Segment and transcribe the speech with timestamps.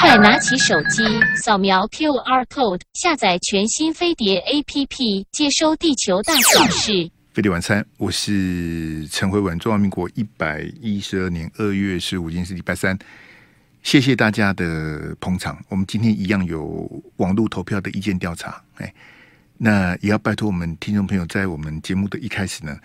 [0.00, 1.02] 快拿起手机，
[1.42, 7.10] 扫描 QR code，下载全新飞碟 APP，接收地球大小事。
[7.34, 9.58] 飞碟晚餐，我是陈慧文。
[9.58, 12.96] 中华民国一百一十二年二月十五日是礼拜三，
[13.82, 15.58] 谢谢大家的捧场。
[15.68, 18.94] 我们今天一样有网络投票的意见调查，哎，
[19.58, 22.78] 那也要拜托我们听众朋友，在我们节目的一开始呢，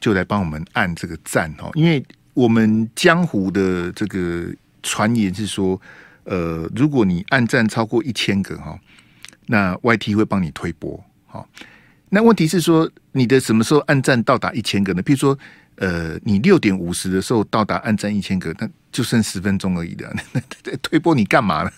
[0.00, 5.80] 就来帮我们按这个赞哦，因为我们江湖的这个传言是说。
[6.26, 8.78] 呃，如果你按赞超过一千个哈，
[9.46, 11.02] 那 YT 会帮你推播。
[11.26, 11.48] 好，
[12.08, 15.02] 那问题是说，你的什么时候按赞到达一千个呢？
[15.02, 15.38] 譬如说，
[15.76, 20.12] 呃，你六点五十的时候到达按赞一千个，那就剩十分钟而已的。
[20.82, 21.70] 推播你干嘛呢？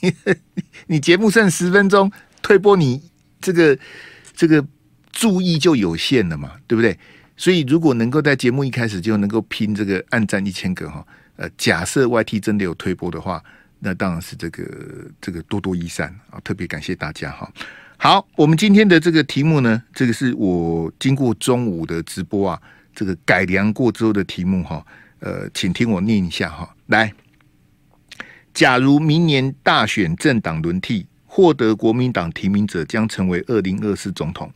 [0.86, 3.02] 你节目剩十分钟，推播你
[3.40, 3.76] 这个
[4.34, 4.64] 这个
[5.10, 6.96] 注意就有限了嘛，对不对？
[7.36, 11.04] 所以，如果能够在节目一开始就能够拼这个按赞一千个哈。
[11.38, 13.40] 呃，假设 YT 真的有推波的话，
[13.78, 14.64] 那当然是这个
[15.20, 16.40] 这个多多益善啊！
[16.42, 17.48] 特别感谢大家哈。
[17.96, 22.60] 好，我们今天的这个题目呢，这个是我经过中午的直播啊，
[22.92, 24.84] 这个改良过之后的题目哈。
[25.20, 26.74] 呃，请听我念一下哈。
[26.86, 27.14] 来，
[28.52, 34.52] 假如明年大选政党轮替，获得国民党提名者将成为二零二四总统。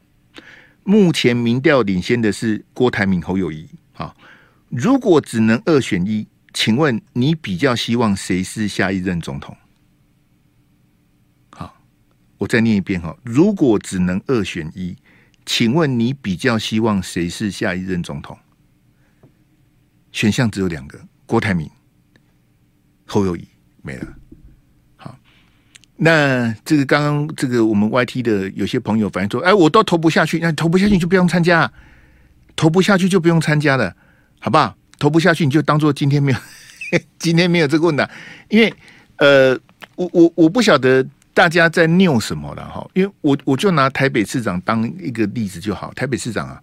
[0.83, 4.13] 目前民调领先的是郭台铭、侯友谊啊。
[4.69, 6.27] 如果只能二选一。
[6.53, 9.57] 请问你比较希望谁是下一任总统？
[11.51, 11.75] 好，
[12.39, 13.17] 我再念一遍哈。
[13.23, 14.97] 如果只能二选一，
[15.47, 18.39] 请问你比较希望谁是下一任总统？
[20.13, 21.69] 选项只有两个：郭台铭、
[23.07, 23.49] 侯友宜，
[23.81, 24.07] 没了。
[24.97, 25.19] 好，
[25.97, 31.73] 那这个刚刚这个我们 YT 的有些朋友反映说：“哎，我都投不下去，那投不下去就不用参加，
[32.55, 33.97] 投不下去就不用参加了，
[34.39, 36.39] 好不好？”投不下去，你就当做今天没有，
[37.19, 38.07] 今天没有这个问题，
[38.49, 38.73] 因为
[39.17, 39.59] 呃，
[39.97, 46.63] 我我我不晓得大家在拗什么了哈，因为我我就拿台北市长当一个例子就好，台北市长啊，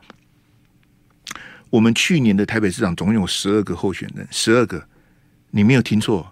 [1.70, 4.82] 我们去年的台北市长总共有十二个候选人，十二个，
[5.52, 6.32] 你没有听错，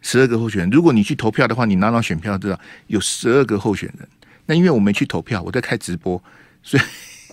[0.00, 0.70] 十二个候选人。
[0.70, 4.08] 如果你去投票的话，你拿到选票知道有十二个候选人。
[4.46, 6.22] 那因为我没去投票，我在开直播，
[6.62, 6.82] 所以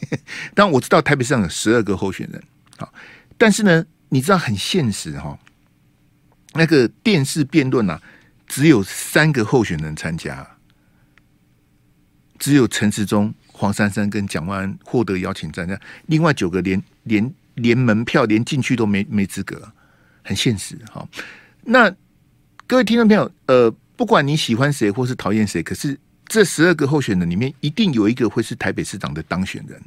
[0.56, 2.44] 但我知道台北市长有十二个候选人，
[2.80, 2.92] 好，
[3.38, 3.86] 但是呢。
[4.10, 5.38] 你知道很现实哈，
[6.54, 8.02] 那个电视辩论啊，
[8.48, 10.48] 只有三个候选人参加，
[12.40, 19.72] 只有陈时中、黄珊珊跟蒋万安获得邀请参加，另外九个连连连门票连进去都没没资格，
[20.24, 21.08] 很现实哈。
[21.64, 21.94] 那
[22.68, 29.82] 各位听众朋友，呃，不管你喜欢谁或是讨厌谁，可是这十二个候选人里面，一定有一个会是台北市长的当选人，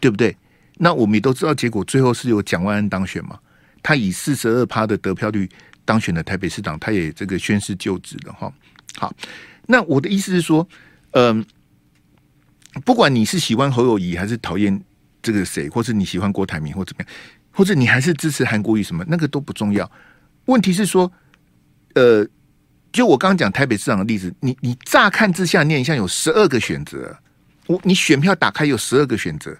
[0.00, 0.36] 对不对？
[0.76, 3.38] 那我们也都知道，结果最后是由蒋万安当选嘛。
[3.82, 5.48] 他以四十二趴的得票率
[5.84, 8.52] 当选了台北市长，他也这个宣誓就职了哈。
[8.96, 9.14] 好，
[9.66, 10.66] 那我的意思是说，
[11.10, 11.44] 嗯、
[12.84, 14.82] 不管你是喜欢侯友谊还是讨厌
[15.22, 17.14] 这个谁，或是你喜欢郭台铭或怎么样，
[17.52, 19.90] 或者你还是支持韩国瑜什么，那个都不重要。
[20.46, 21.12] 问题是说，
[21.94, 22.26] 呃，
[22.90, 27.14] 就我刚刚讲台北市长的例子，你你乍看之下念一下有十二个选择，
[27.66, 29.54] 我你选票打开有十二个选择。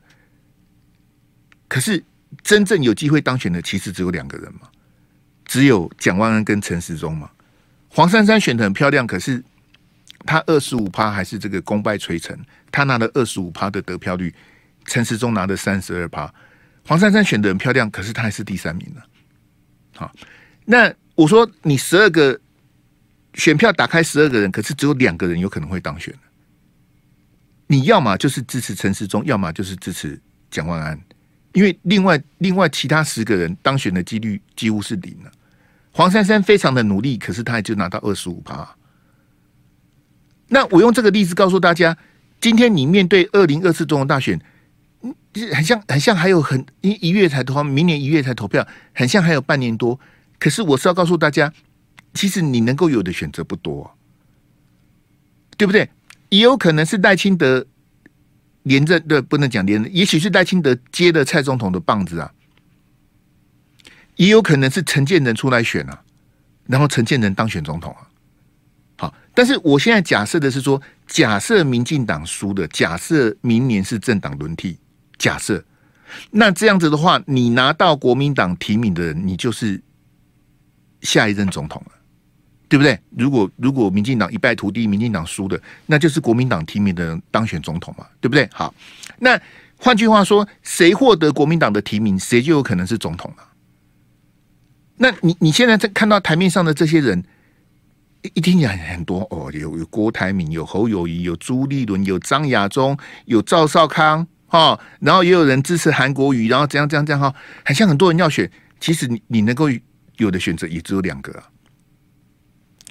[1.74, 2.00] 可是
[2.44, 4.68] 真正有机会当选的，其实只有两个人嘛，
[5.44, 7.28] 只有蒋万安跟陈时中嘛。
[7.88, 9.42] 黄珊珊选的很漂亮，可是
[10.24, 12.38] 他二十五趴还是这个功败垂成，
[12.70, 14.32] 他拿了二十五趴的得票率，
[14.84, 16.32] 陈时中拿了三十二趴。
[16.86, 19.02] 黄珊珊选的很漂亮，可是他还是第三名呢。
[19.96, 20.14] 好，
[20.66, 22.40] 那我说你十二个
[23.34, 26.14] 选票打开十二个人，可是只有两个人有可能会当选。
[27.66, 30.96] 你要么就是支持陈时中，要么就是支持蒋万安。
[31.54, 35.32] 因为另外另外其他十个人当选的几率几乎是零了。
[35.92, 38.76] 黄珊珊非常的努力，可是他也就拿到二十五趴。
[40.48, 41.96] 那我用这个例子告诉大家，
[42.40, 44.38] 今天你面对二零二四总统大选，
[45.02, 45.14] 嗯
[45.52, 49.98] 很像很像还有很一一月才投，明年一月才投票，很像还有半年多。
[50.38, 51.52] 可是我是要告诉大家，
[52.12, 53.96] 其实你能够有的选择不多，
[55.56, 55.88] 对不对？
[56.30, 57.64] 也有可能是赖清德。
[58.64, 62.30] 连着对，不能讲连着，也许是赖清德接了蔡总统的棒子啊，
[64.16, 66.02] 也有可能是陈建仁出来选啊，
[66.66, 68.08] 然后陈建仁当选总统啊。
[68.96, 74.78] 好，但是我现在假设的是说，假设民进党输的，假设明年是政党轮替，
[75.18, 75.64] 假设
[76.30, 79.82] 那这样子的话，你拿到国民党提名的人，你就是
[81.02, 81.92] 下一任总统了。
[82.74, 82.98] 对不对？
[83.16, 85.56] 如果如果民进党一败涂地，民进党输的，
[85.86, 88.48] 那就是国民党提名的人当选总统嘛，对不对？
[88.52, 88.74] 好，
[89.20, 89.40] 那
[89.76, 93.46] 换句话说，谁获得国民党的提名，谁就有可能是总统了。
[94.96, 97.22] 那你你现在在看到台面上的这些人，
[98.22, 107.32] 一听起来很多哦，有有郭台铭，有侯友谊，有朱立伦，有张亚中，有赵少康哈，然后也有人支持韩国瑜，然后怎样怎样这样哈，
[107.64, 108.50] 很像很多人要选。
[108.80, 109.66] 其实你你能够
[110.16, 111.44] 有的选择也只有两个啊。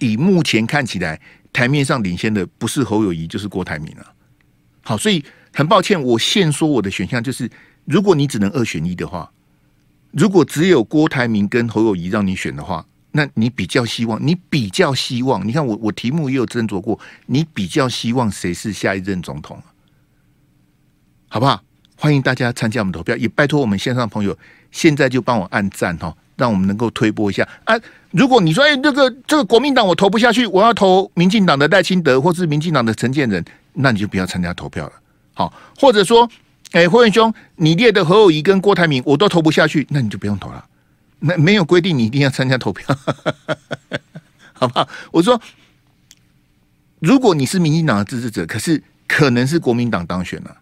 [0.03, 1.19] 以目前看起来，
[1.51, 4.13] 台面上领先的不是侯友谊就是郭台铭啊。
[4.81, 5.23] 好，所以
[5.53, 7.49] 很抱歉，我现说我的选项就是，
[7.85, 9.31] 如果你只能二选一的话，
[10.11, 12.85] 如果只有郭台铭跟侯友谊让你选的话。
[13.15, 19.61] 那你比较希望，你比较希望，你看我我题目也有斟酌过，你比较希望谁是下一任总统，
[21.27, 21.61] 好不好？
[21.95, 24.35] 欢迎大家参加我们投票，也拜托我们线上朋友
[24.71, 27.75] 现在就帮我按赞哈，让我们能够推播一下啊！
[28.13, 33.43] 如果你说哎，这个这个国民党我投不下去，我要投民进党的赖清德或是民进党的陈建仁，
[33.73, 34.93] 那你就不要参加投票了。
[35.33, 36.29] 好，或者说，
[36.73, 40.63] 哎，霍元兄，你列的侯友谊跟郭台铭我都投不下去，那你就不用投了。
[41.17, 42.85] 没没有规定你一定要参加投票，
[44.53, 44.87] 好不好？
[45.11, 45.41] 我说，
[46.99, 50.55] 如果你是民进党的支持者，可是可能是国民党当选了，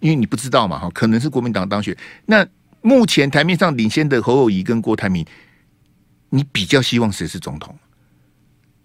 [0.00, 1.94] 因为你不知道嘛，哈，可能是国民党当选。
[2.24, 2.46] 那
[2.80, 5.26] 目前台面上领先的侯友谊跟郭台铭，
[6.34, 7.78] 你比较希望谁是总统？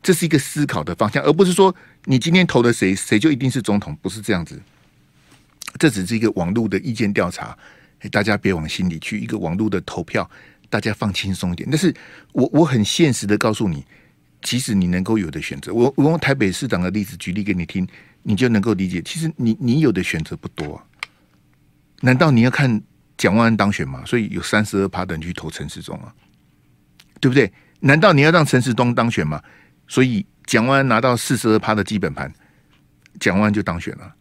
[0.03, 1.75] 这是一个思考的方向，而不是说
[2.05, 4.61] 你今天投的谁，谁就一定是总统，不是这样子。
[5.79, 7.57] 这只是一个网络的意见调查，
[8.11, 9.19] 大家别往心里去。
[9.19, 10.29] 一个网络的投票。
[10.71, 11.91] 大家放轻松一点，但是
[12.31, 13.83] 我我很现实的告诉你，
[14.43, 17.87] 其实你能够有的选择，我我用台北市长的例子举例给你听，
[18.21, 20.79] 你就能够理解，其实你你有的选择不多。
[22.01, 22.79] 难道你要看
[23.17, 24.03] 蒋万安当选吗？
[24.05, 26.13] 所以有三十二趴的人去投陈时中啊，
[27.19, 27.51] 对不对？
[27.81, 29.41] 难道你要让陈时东当选吗？
[29.87, 32.31] 所以蒋万安拿到四十二趴的基本盘，
[33.19, 34.13] 蒋万安就当选了，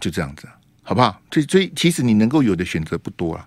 [0.00, 0.48] 就这样子，
[0.82, 1.20] 好不好？
[1.30, 3.46] 所以所以其实你能够有的选择不多啊。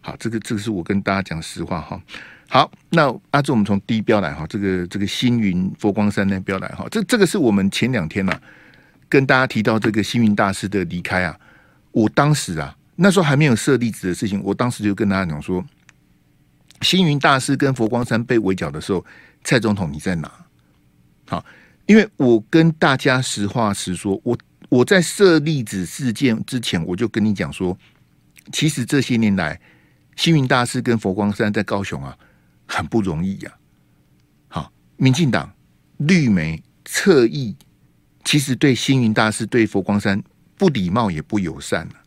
[0.00, 2.00] 好，这个这个是我跟大家讲实话哈。
[2.48, 8.40] 好，那阿志，我们从第一标来哈，这个这个星云佛光山那标来哈，这这个是我们前两天呐、啊、
[9.08, 11.34] 跟大家提到这个星云大师的离开啊。
[11.92, 15.64] 我当时啊那时候还没有设立子的事情，我当时就跟大家讲说，
[16.82, 19.04] 星云大师跟佛光山被围剿的时候，
[19.44, 20.30] 蔡总统你在哪？
[21.26, 21.44] 好，
[21.86, 24.36] 因为我跟大家实话实说，我
[24.68, 27.78] 我在设立子事件之前，我就跟你讲说，
[28.52, 29.60] 其实这些年来。
[30.14, 32.14] 星云大师跟佛光山在高雄啊，
[32.66, 33.52] 很不容易呀、
[34.46, 35.50] 好，民进党
[35.96, 37.56] 绿媒侧翼，
[38.22, 40.22] 其实对星云大师、对佛光山
[40.58, 42.01] 不礼貌也不友善、啊、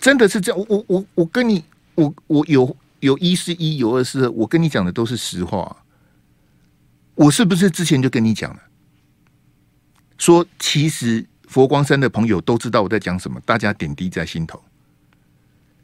[0.00, 0.58] 真的是这样。
[0.58, 1.62] 我我我我跟你，
[1.94, 4.30] 我我有有一是一，有二是二。
[4.32, 5.76] 我跟你讲的都是实话、
[7.14, 8.60] 我是不是之前就跟你讲了？
[10.18, 14.60] 说其实佛光山的朋友都知道我在讲什么，大家点滴在心头。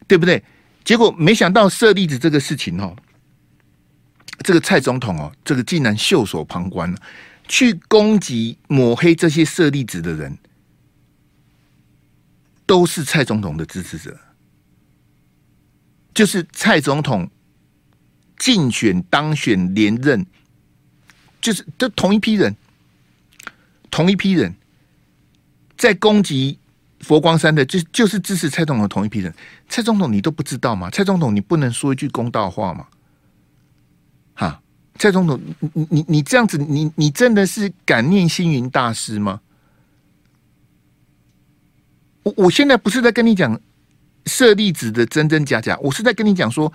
[0.08, 0.40] 对不对？
[0.84, 2.94] 结果没想到舍利子这个事情哦，
[4.44, 6.96] 这个蔡总统哦，这个竟然袖手旁观了，
[7.48, 10.38] 去攻击抹黑这些舍利子的人，
[12.66, 14.18] 都是蔡总统的支持者，
[16.12, 17.30] 就是蔡总统
[18.36, 20.26] 竞选当选连任，
[21.40, 22.54] 就是都同一批人，
[23.90, 24.54] 同一批人
[25.76, 26.58] 在攻击。
[27.00, 29.32] 佛光山的就就是支持蔡总统同一批人，
[29.68, 30.88] 蔡总统你都不知道吗？
[30.90, 32.86] 蔡总统你不能说一句公道话吗？
[34.34, 34.60] 哈，
[34.98, 35.38] 蔡总统，
[35.74, 39.42] 你你你这样子，你你真的是感念星云大师吗？
[42.26, 43.60] 我我现在不是在跟你讲
[44.24, 46.72] 舍利子的真真假假，我是在跟你讲说，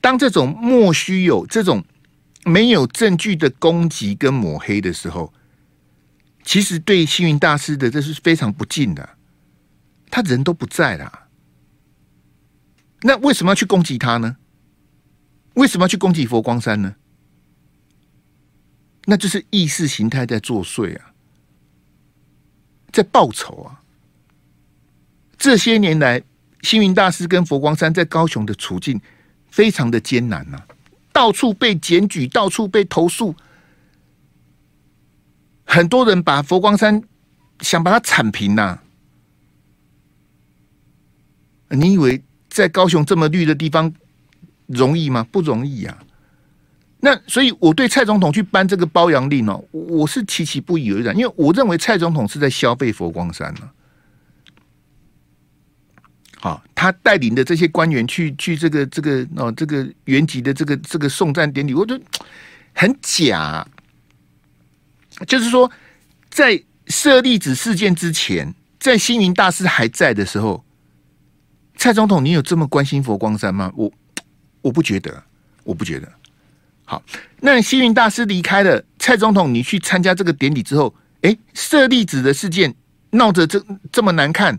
[0.00, 1.84] 当这种莫须有、这种
[2.44, 5.32] 没有证据的攻击跟抹黑的时候，
[6.42, 9.10] 其实对星云大师的这是非常不敬的。
[10.10, 11.28] 他人都不在了，
[13.02, 14.38] 那为什么要去攻击他呢？
[15.54, 16.96] 为什么要去攻击佛光山呢？
[19.04, 21.12] 那就是意识形态在作祟啊，
[22.90, 23.76] 在报仇啊！
[25.40, 26.22] 这些年来，
[26.60, 29.00] 星云大师跟佛光山在高雄的处境
[29.50, 30.66] 非常的艰难呐、啊，
[31.14, 33.34] 到处被检举，到处被投诉，
[35.64, 37.02] 很多人把佛光山
[37.60, 38.82] 想把它铲平呐、啊。
[41.70, 43.90] 你以为在高雄这么绿的地方
[44.66, 45.26] 容易吗？
[45.32, 46.04] 不容易呀、啊。
[47.00, 53.70] 那所以，我对蔡总统去颁这个褒扬令哦，我是极其不以为然，因为我认为蔡总统是在消费佛光山呢。
[56.40, 62.04] 好，他带领的这些官员去去这个这个哦这个原籍的这个这个送葬典礼，我觉得
[62.74, 63.66] 很假。
[65.26, 65.70] 就是说，
[66.30, 70.64] 在舍利子事件之前，在星云大师还在的时候。
[71.76, 73.72] 蔡总统，你有这么关心佛光山吗？
[73.74, 73.90] 我
[74.60, 75.22] 我不觉得，
[75.64, 76.06] 我不觉得。
[76.84, 77.02] 好，
[77.40, 82.74] 那星云大师离开了，蔡总统你去参加这个典礼之后，哎，舍利子的事件
[83.12, 84.58] 闹得这这么难看，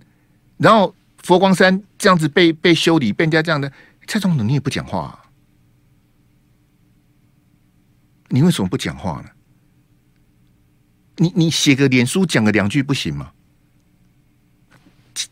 [0.58, 3.72] 然后佛光山这样子被被修理，被人家这样的，
[4.08, 5.20] 蔡总统你也不讲话啊？
[8.30, 9.30] 你为什么不讲话呢？
[11.18, 13.32] 你你写个脸书讲个两句不行吗？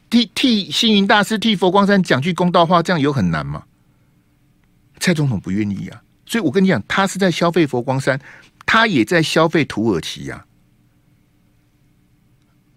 [0.10, 3.64] 替替星云大师替佛光山讲句公道话，这样有很难吗？
[5.00, 8.20] 蔡总统不愿意啊，所以我跟你讲，他是在消费佛光山，
[8.66, 10.46] 他也在消费土耳其呀、啊。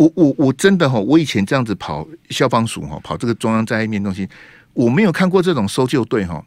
[0.02, 4.28] 我我我真的哈，我以前这样子跑消防署哈，跑这个中央灾害面中心，
[4.72, 6.44] 我没有看过这种搜救队哈。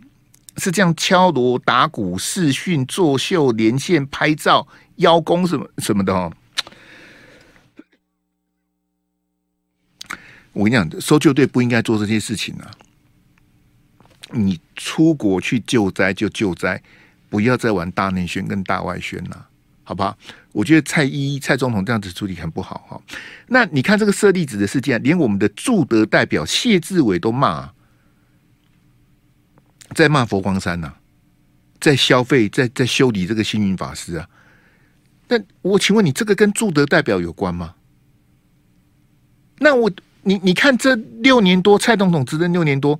[0.57, 6.31] 是这样敲锣打鼓、视讯作秀、连线拍照、邀功什么什么的哦。
[10.53, 12.71] 我跟你讲，搜救队不应该做这些事情啊！
[14.31, 16.81] 你出国去救灾就救灾，
[17.29, 19.49] 不要再玩大内宣跟大外宣了，
[19.85, 20.17] 好吧？
[20.51, 23.01] 我觉得蔡依蔡总统这样子处理很不好哈。
[23.47, 27.71] 那你看这个舍利子的事件，连我们的驻德代表谢志伟都骂。
[29.93, 30.93] 在骂佛光山呐、
[31.79, 34.27] 在消费，在在修理这个星云法师啊。
[35.27, 37.75] 那我请问你，这个跟驻德代表有关吗？
[39.59, 39.89] 那我
[40.23, 42.99] 你你看，这六年多，蔡总统执政六年多，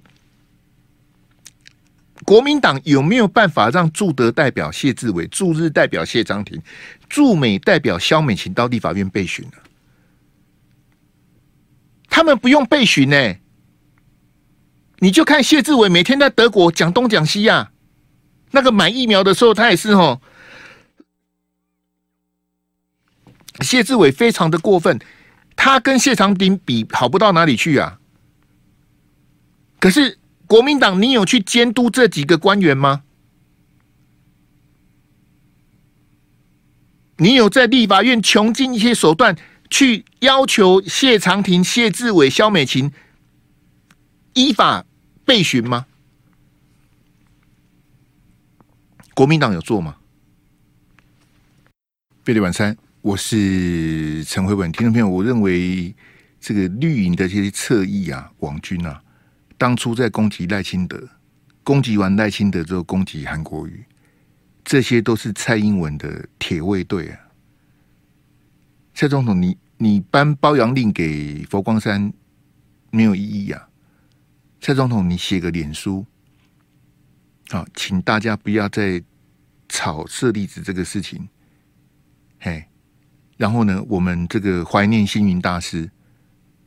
[2.25, 6.59] 国民党有没有办法让驻德代表谢志伟、驻日代表谢长廷、
[7.07, 9.57] 驻美代表萧美琴到立法院备询呢？
[12.09, 13.35] 他们不用备询呢。
[14.99, 17.71] 你就看谢志伟每天在德国讲东讲西呀、
[18.51, 20.19] 那个买疫苗的时候，他也是哦。
[23.59, 24.99] 谢志伟非常的过分，
[25.55, 27.99] 他跟谢长廷比好不到哪里去啊。
[29.79, 33.03] 可是国民党，你有去监督这几个官员吗？
[37.17, 39.37] 你有在立法院穷尽一些手段
[39.69, 42.91] 去要求谢长廷、谢志伟、萧美琴？
[44.33, 44.85] 依法
[45.23, 45.85] 备询吗？
[49.13, 49.95] 国民党有做吗？
[52.25, 55.95] 贝蒂晚餐，我是陈慧文，听众朋友，我认为
[56.41, 59.01] 这个绿营的这些侧翼啊、网军啊，
[59.57, 61.09] 当初在攻击赖清德，
[61.63, 63.85] 攻击完赖清德之后攻击韩国瑜，
[64.63, 67.19] 这些都是蔡英文的铁卫队啊。
[68.93, 72.13] 蔡总统你，你颁褒扬令给佛光山
[72.91, 73.69] 没有意义啊。
[74.61, 76.05] 蔡总统，你写个脸书，
[77.49, 79.03] 好，请大家不要再
[79.69, 81.27] 炒舍利子这个事情，
[82.39, 82.65] 嘿，
[83.37, 85.89] 然后呢，我们这个怀念星云大师，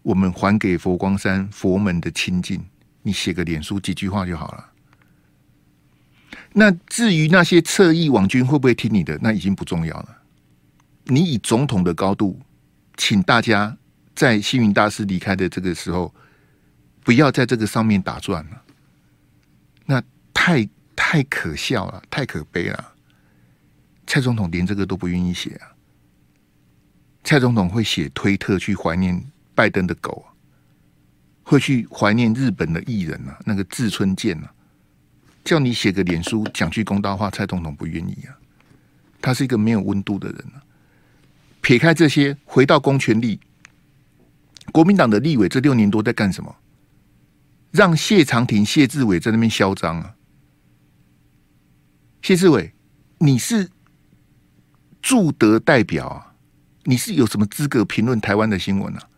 [0.03, 2.63] 我们还给佛光山佛门的清净，
[3.09, 4.71] 你写个脸书几句话就好了。
[6.53, 10.19] 那至于那些侧翼网军会不会听你的，那已经不重要了。
[11.05, 12.41] 你以总统的高度，
[12.97, 13.77] 请大家
[14.15, 16.15] 在星云大师离开的这个时候。
[17.05, 18.63] 不要在这个上面打转了，
[19.87, 20.03] 那
[20.35, 22.93] 太太可笑了，太可悲了。
[24.07, 25.73] 蔡总统连这个都不愿意写啊！
[27.25, 29.25] 蔡总统会写推特去怀念
[29.55, 30.23] 拜登的狗，
[31.49, 34.53] 会去怀念日本的艺人啊，那个志村健啊，
[35.43, 38.37] 叫你写个脸书讲句公道话，蔡总统不愿意啊。
[39.23, 40.61] 他是一个没有温度的人啊。
[41.63, 43.41] 撇开这些，回到公权力，
[44.73, 46.55] 国民党的立委这六年多在干什么？
[47.71, 50.15] 让谢长廷、谢志伟在那边嚣张啊！
[52.21, 52.75] 谢志伟，
[53.21, 53.71] 你是
[55.01, 56.35] 驻德代表啊，
[56.85, 59.09] 你是有什么资格评论台湾的新闻啊？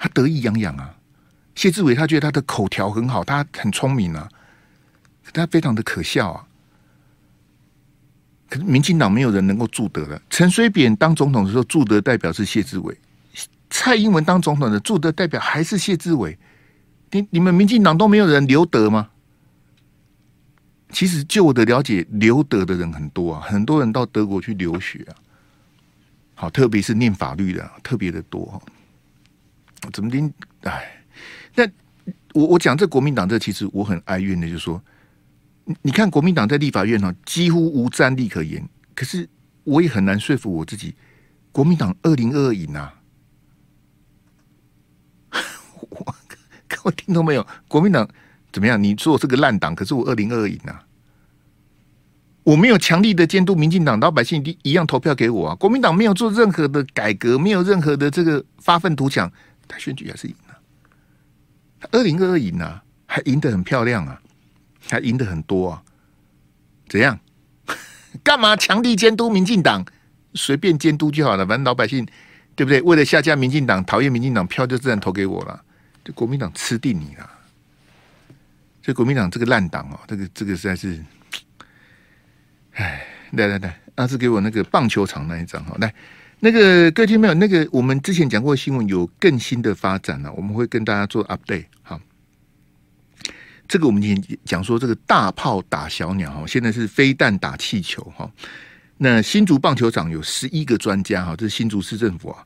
[0.00, 0.96] 他得意洋洋啊！
[1.54, 4.26] 谢志伟他觉得他的口条很好，他很聪明啊，
[5.34, 6.46] 他非常的可笑啊！
[8.48, 10.20] 可是民进党没有人能够驻德了。
[10.30, 12.96] 陈水扁当总统的时候，驻德代表是谢志伟。
[13.68, 16.36] 蔡英文当总统的驻德代表还是谢志伟？
[17.10, 19.10] 你你们民进党都没有人留德吗？
[20.90, 25.14] 其实就我的了解，留德的人很多啊，很多人到德国去留学啊。
[26.34, 28.60] 好，特别是念法律的，特别的多。
[29.92, 30.32] 怎么听？
[30.62, 31.02] 哎，
[31.54, 31.66] 那
[32.34, 34.82] 我我讲这国民党这其实我很哀怨的，就是说，
[35.82, 38.68] 你看国民党在立法院呢，几乎无战力可言。
[38.94, 39.28] 可是
[39.64, 40.94] 我也很难说服我自己，
[41.52, 42.94] 国民党二零二二赢啊。
[46.68, 47.46] 各位听到没有？
[47.66, 48.08] 国民党
[48.52, 48.82] 怎么样？
[48.82, 50.84] 你说我是个烂党，可是我二零二二赢啊！
[52.42, 55.54] 我没有强力的监督民进党，老百姓一一样投票给我啊！
[55.56, 59.30] 国民党没有做任何的改革，没有任何的这个发愤图强，
[59.70, 60.58] 他选举还是赢了。
[61.78, 64.20] 他二零二二赢啊，还赢得很漂亮啊，
[64.88, 65.82] 还赢得很多啊！
[66.88, 67.18] 怎样？
[68.24, 69.84] 干嘛强力监督民进党？
[70.34, 72.06] 随便监督就好了，反正老百姓
[72.54, 72.82] 对不对？
[72.82, 75.64] 为了下架民进党，讨厌民进党，票就自然投给我了。
[76.04, 77.30] 就国民党吃定你了。
[78.82, 81.04] 这国民党这个烂党哦，这个这个实在是，
[82.72, 85.94] 哎，来来来，阿志给我那个棒球场那一张哈，来，
[86.42, 87.34] 那个各位听没有？
[87.34, 91.66] 那个我们之前讲过新闻有更新的发展了，我们会跟大家做 update。
[91.82, 92.00] 好，
[93.68, 98.30] 这个我们今天讲说这个大炮打小鸟哈，现在是飞弹打气球哈。
[98.96, 102.44] 那新竹棒球场有十一个专家哈，这是新竹市政府啊，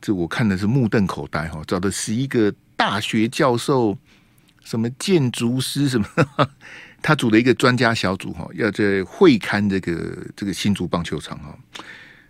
[0.00, 3.96] 这我看的是目瞪口呆哈，找的十一个大学教授。
[4.64, 6.06] 什么建筑师什么？
[7.00, 11.58] 他组了一个专家小组哈，要在会勘这个这个新竹棒球场哈。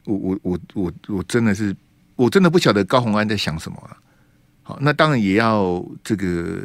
[0.09, 1.77] 我我我我我真的是，
[2.17, 3.97] 我真的不晓得高虹安在想什么了。
[4.63, 6.65] 好，那当然也要这个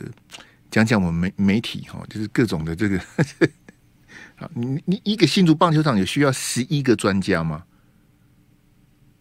[0.72, 2.98] 讲讲我们媒媒体哈，就是各种的这个。
[4.36, 7.64] 好，你你一个新竹棒球场有需要十一个专家吗？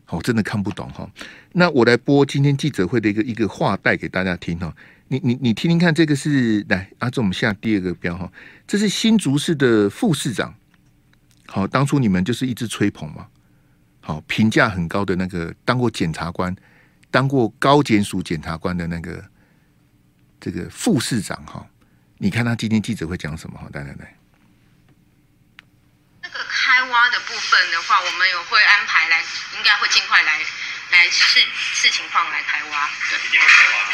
[0.04, 1.10] 好，我真的看不懂哈。
[1.52, 4.74] 那我来播今天记者会的一个一个话带给大家听哈。
[5.08, 8.30] 你你你听听看，这个是来啊，这我们下第二个标哈，
[8.66, 10.54] 这是新竹市的副市长。
[11.46, 13.26] 好，当初你们就是一直吹捧嘛，
[14.02, 16.54] 好，评价很高的那个当过检察官、
[17.10, 19.24] 当过高检署检察官的那个
[20.40, 21.64] 这个副市长哈，
[22.18, 23.68] 你看他今天记者会讲什么哈？
[23.72, 24.16] 来来来，
[26.20, 29.22] 这个开挖的部分的话，我们有会安排来，
[29.56, 30.40] 应该会尽快来
[30.90, 33.92] 来视视情况来开挖，对，一定会开挖。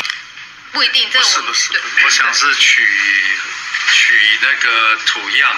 [0.73, 1.73] 不一定，这我是不是？
[2.05, 2.83] 我想是取
[3.93, 5.51] 取那个土样，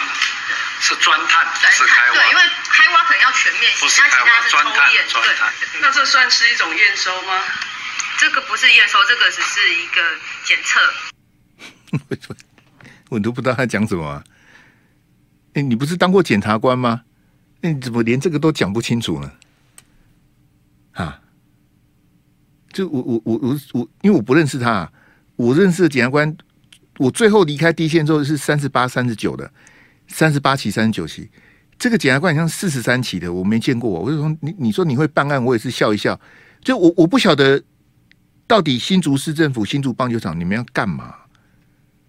[0.81, 2.15] 是钻探，是开挖。
[2.15, 5.53] 对，因为开挖可能要全面性，不是开挖，钻探，钻探。
[5.81, 7.45] 那这算是一种验收吗？
[8.19, 10.03] 这个不是验收，这个只是一个
[10.45, 10.81] 检测。
[13.11, 14.25] 我都不知道他讲什么啊。
[15.55, 17.03] 哎，你不是当过检察官吗？
[17.61, 19.33] 那你怎么连这个都讲不清楚呢？
[20.93, 21.21] 啊？
[22.73, 24.93] 就我我我我我，因为我不认识他啊。
[25.37, 26.37] 我认识的检察官，
[26.99, 29.51] 我最后离开第一线之后是三十八、三十九的，
[30.11, 31.31] 三十八期、三十九期。
[31.79, 33.89] 这个检察官像四十三期的，我没见过。
[33.89, 36.21] 我就说你，你说你会办案，我也是笑一笑。
[36.63, 37.63] 就我我不晓得
[38.47, 41.15] 到底新竹市政府新竹棒球场你们要干嘛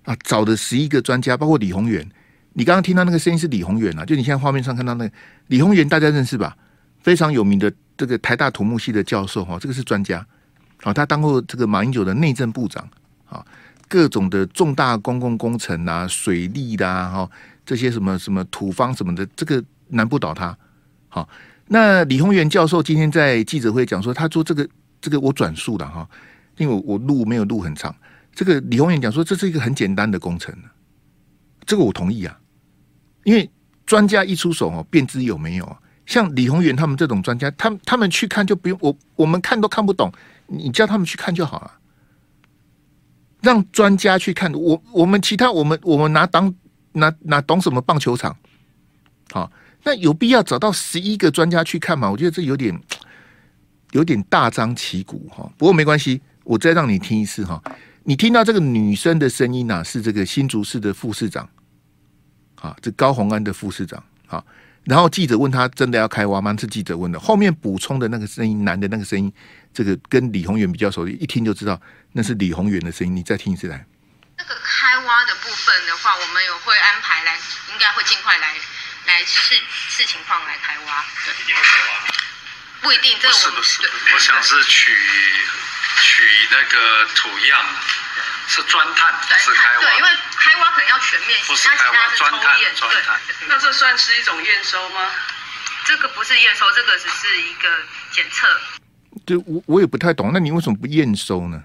[0.04, 0.14] 啊？
[0.24, 2.06] 找的十一个专家，包括李宏源。
[2.54, 4.04] 你刚刚听到那个声音是李宏源啊？
[4.04, 5.14] 就你现在画面上看到那个
[5.48, 6.58] 李宏源，大家认识吧？
[7.00, 10.26] 非常有名的这个台大土木系的教授哈，这个是专家。
[10.82, 12.86] 好，他当过这个马英九的内政部长。
[13.26, 13.46] 啊，
[13.88, 17.30] 各种的重大公共工程啊，水利的啊，哈，
[17.66, 20.58] 这些什么什么土方什么的，这个难不倒他。
[21.10, 21.28] 好，
[21.68, 24.68] 那李宏源教授今天在记者会讲说，他做这个
[25.00, 26.08] 这个我转述的哈，
[26.58, 27.96] 因为我我录没有录很长。
[28.34, 30.56] 这个李宏源讲说，这是一个很简单的工程，
[31.66, 32.40] 这个我同意啊，
[33.24, 33.50] 因为
[33.86, 35.78] 专家一出手哦，便知有没有啊。
[36.06, 40.12] 像李宏源他们这种专家，他们他们去看就不用我我们看都看不懂，
[40.48, 41.72] 你叫他们去看就好了。
[43.42, 46.54] 让专家去看我，我们其他我们我们拿当
[46.94, 48.36] 哪哪懂什么棒球场？
[49.32, 49.52] 好，
[49.84, 52.10] 那有必要找到十一个专家去看吗？
[52.10, 52.78] 我觉得这有点
[53.92, 55.52] 有点大张旗鼓哈。
[55.58, 57.62] 不过没关系，我再让你听一次哈。
[58.04, 61.48] 你听到这个女生的声音呢，是这个新竹市的副市长，
[62.56, 64.46] 啊，这高虹安的副市长，好。
[64.84, 67.20] 然后记者问他：“真的要开挖吗？”是记者问的。
[67.20, 69.32] 后面补充的那个声音，男的那个声音，
[69.72, 71.80] 这个跟李宏远比较熟，一听就知道
[72.14, 73.16] 那是李宏远的声音。
[73.16, 73.86] 你再听一次来。
[74.36, 77.38] 这个开挖的部分的话，我们有会安排来，
[77.70, 78.56] 应该会尽快来
[79.06, 79.56] 来视
[79.90, 81.06] 视情况来开挖。
[81.26, 82.08] 对，一定会开挖。
[82.82, 83.82] 不一定，这我是不是？
[84.14, 84.96] 我想是取
[86.02, 87.66] 取那个土样。
[88.48, 89.82] 是钻探，是开挖。
[89.82, 92.26] 对，因为开挖可能要全面性，那其他是抽
[92.60, 92.76] 验。
[92.76, 95.10] 对，那这算是一种验收吗？
[95.86, 97.70] 这个不是验收，这个只是一个
[98.12, 98.60] 检测。
[99.26, 101.64] 对，我我也不太懂，那你为什么不验收呢？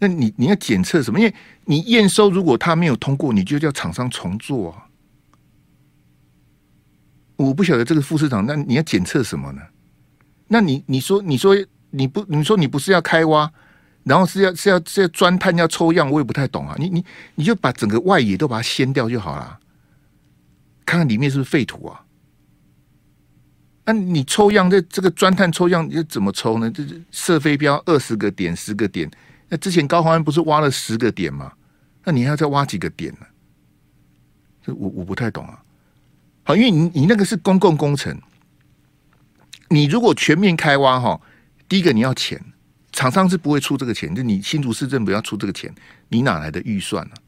[0.00, 1.18] 那你你要检测什么？
[1.20, 1.34] 因为
[1.70, 4.88] 你验收，如果他没有通过，你就叫厂商重做啊。
[7.36, 9.60] 我不晓得这个副市长，那你要检测什么呢？
[10.46, 11.54] 那你你说你说
[11.90, 13.52] 你不你说你不是要开挖？
[14.04, 16.74] 然后是要是要是要钻探要抽样，我也不太懂啊。
[16.78, 17.04] 你你
[17.34, 19.60] 你就把整个外野都把它掀掉就好了，
[20.86, 22.00] 看看里面是不是废土啊？
[23.84, 26.70] 那你抽样这这个钻探抽样要怎么抽呢？
[26.70, 29.10] 这是射飞镖二十个点十个点。
[29.50, 31.52] 那之前高虹安不是挖了十个点吗？
[32.08, 33.26] 那你还要再挖几个点呢？
[34.64, 35.62] 这我我不太懂啊。
[36.42, 38.18] 好，因为你你那个是公共工程，
[39.68, 41.20] 你如果全面开挖哈，
[41.68, 42.42] 第一个你要钱。
[42.92, 45.70] 厂商是不会出这个钱，就你新竹市政府要出这个钱，
[46.08, 47.20] 你哪来的预算呢、啊？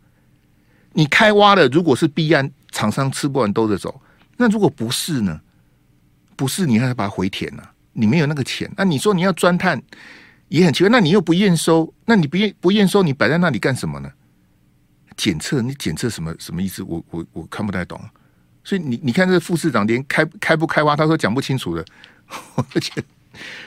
[0.95, 4.01] 你开挖了，如果是弊案，厂商吃不完兜着走。
[4.39, 5.39] 那如果不是呢？
[6.37, 7.71] 不是你还要把它回填呢、啊？
[7.93, 8.73] 你没有那个钱。
[8.79, 9.81] 那你说你要钻探
[10.49, 10.89] 也很奇怪。
[10.89, 11.93] 那你又不验收？
[12.07, 13.03] 那你不验不验收？
[13.03, 14.11] 你摆在那里干什么呢？
[15.21, 15.61] 检测？
[15.61, 16.83] 你检测什么什么意思？
[16.83, 18.01] 我我我看不太懂。
[18.65, 21.85] 所以你你看这副市长连开开不开挖，他说讲不清楚的。
[22.57, 23.03] 而 且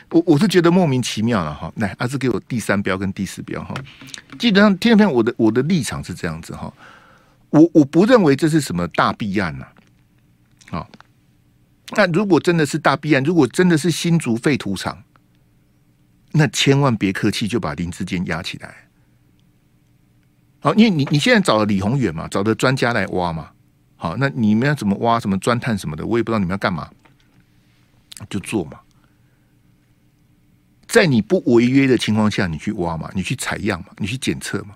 [0.10, 1.72] 我我是觉得莫名其妙了哈。
[1.76, 3.76] 来，阿志给我第三标跟第四标哈。
[4.40, 6.74] 基本上，天天，我的我的立场是这样子哈。
[7.52, 9.68] 我我不认为这是什么大弊案呐。
[10.72, 10.90] 好。
[11.96, 15.04] 那如果真的是大弊案，如果真的是新竹废土场，
[16.32, 18.83] 那千万别客气，就把林志坚押起来。
[20.64, 23.50] 好，因为你你现在找了李宏远嘛，找的专家来挖嘛。
[23.98, 26.90] 好，那你们要怎么挖，什么钻探什么的，我也不知道你们要干嘛，
[28.30, 28.80] 就做嘛。
[30.88, 34.74] 在你不违约的情况下，你去挖嘛，你去采样嘛，你去检测嘛。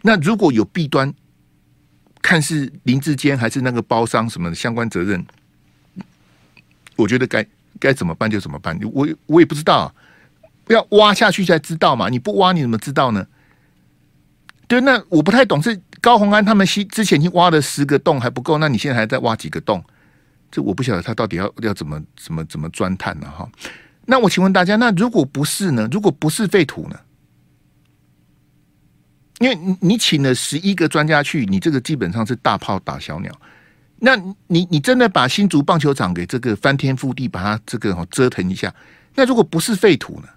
[0.00, 1.12] 那如果有弊端，
[2.22, 5.22] 看是林志坚还是那个包商什么的相关责任。
[6.96, 7.46] 我觉得该
[7.78, 9.94] 该怎么办就怎么办，我我也不知道，
[10.68, 13.26] 要挖下去才知道嘛，你不挖你怎么知道呢？
[14.70, 19.82] 对，那我不太懂，是高虹安他们之前已经挖了十个洞还不够，那你现在还在挖几个洞？
[20.48, 23.28] 这我不晓得他到底要要怎么怎么怎么钻探呢？
[23.28, 23.50] 哈，
[24.06, 25.88] 那我请问大家，那如果不是呢？
[25.90, 26.96] 如果不是废土呢？
[29.40, 33.40] 因为你你请了十一个专家去，你这个基本上是大炮打小鸟。
[33.98, 34.14] 那
[34.46, 38.72] 你你真的把新竹棒球场给这个翻天覆地，把它这个折腾一下？
[39.16, 40.28] 那如果不是废土呢？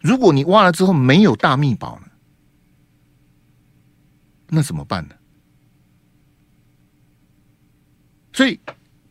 [0.00, 2.09] 如果你挖了之后没有大秘宝呢？
[4.50, 5.14] 那怎么办呢？
[8.32, 8.58] 所以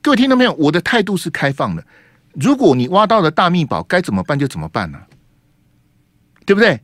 [0.01, 0.53] 各位听到没有？
[0.53, 1.85] 我的态度是开放的。
[2.33, 4.99] 如果你挖到了大秘宝，该怎么办就怎么办呢？
[6.45, 6.81] 对不对？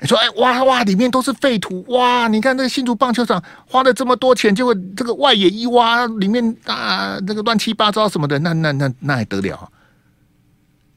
[0.00, 2.26] 你说：“哎，哇哇，里面都是废土哇！
[2.26, 9.70] 你看这个新竹棒球场花了这么多钱，结果这个外野一挖，里面啊，这个乱七八糟什么的，那那那那还得了？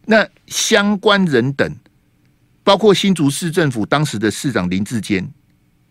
[0.06, 1.71] 那相关人等，
[2.63, 5.32] 包括新竹市政府当时的市长林志坚，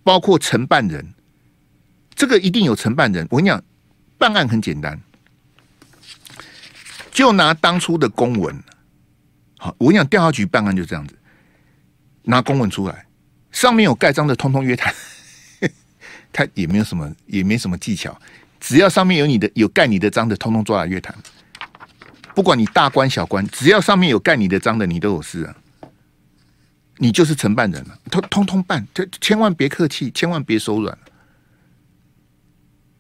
[0.05, 1.14] 包括承办人，
[2.14, 3.27] 这个一定有承办人。
[3.31, 3.61] 我跟你讲，
[4.17, 5.01] 办案很简单，
[7.11, 8.62] 就拿当初的公文。
[9.59, 11.19] 好，我跟你讲，调查局办案就这样子。”
[12.27, 13.05] 拿公文出来，
[13.53, 14.95] 上面有盖章的，通通约谈。
[16.33, 18.19] 他也没有什么，也没什么技巧，
[18.59, 21.14] 只要上面有你的，有盖你的章的，通通抓来约谈。
[22.35, 25.55] 不管你大官小官，只要上面有盖你的章的，你都有事啊。
[26.98, 30.96] 你就是承办人了，通通通办，就千万别客气，千万别手软。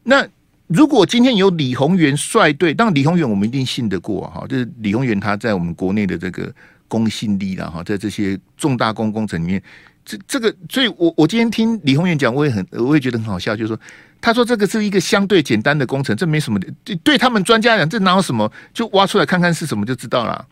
[0.02, 0.26] 那
[0.66, 6.52] 如果今天有李鸿源率队，当然李鸿源我们一定信得过哈，就是李鸿源他在我们国内的这个。
[6.86, 9.60] 公信力了哈，在这些重大公工程里面，
[10.04, 13.80] 这这个，所以我我今天听李鸿源讲，我也很，我也觉得很好笑，就是说，
[14.20, 20.46] 他说这个是一个相对简单的工程，这没什么，对对他们专家讲，这哪有什么，就挖出来看看是什么就知道了，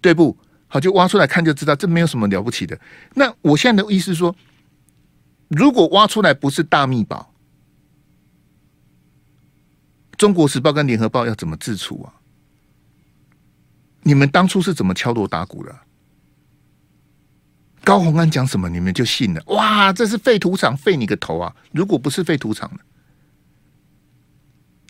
[0.00, 0.36] 对不？
[0.72, 2.80] 好，就挖出来看就知道，这没有什么了不起的。
[3.12, 4.34] 那我现在的意思是说，
[5.48, 7.34] 如果挖出来不是大秘宝，
[10.16, 12.14] 中国时报跟联合报要怎么自处啊？
[14.02, 15.78] 你们当初是怎么敲锣打鼓的？
[17.84, 19.42] 高洪安讲什么，你们就信了？
[19.48, 21.54] 哇，这是废土场，废你个头啊！
[21.72, 22.78] 如果不是废土场呢？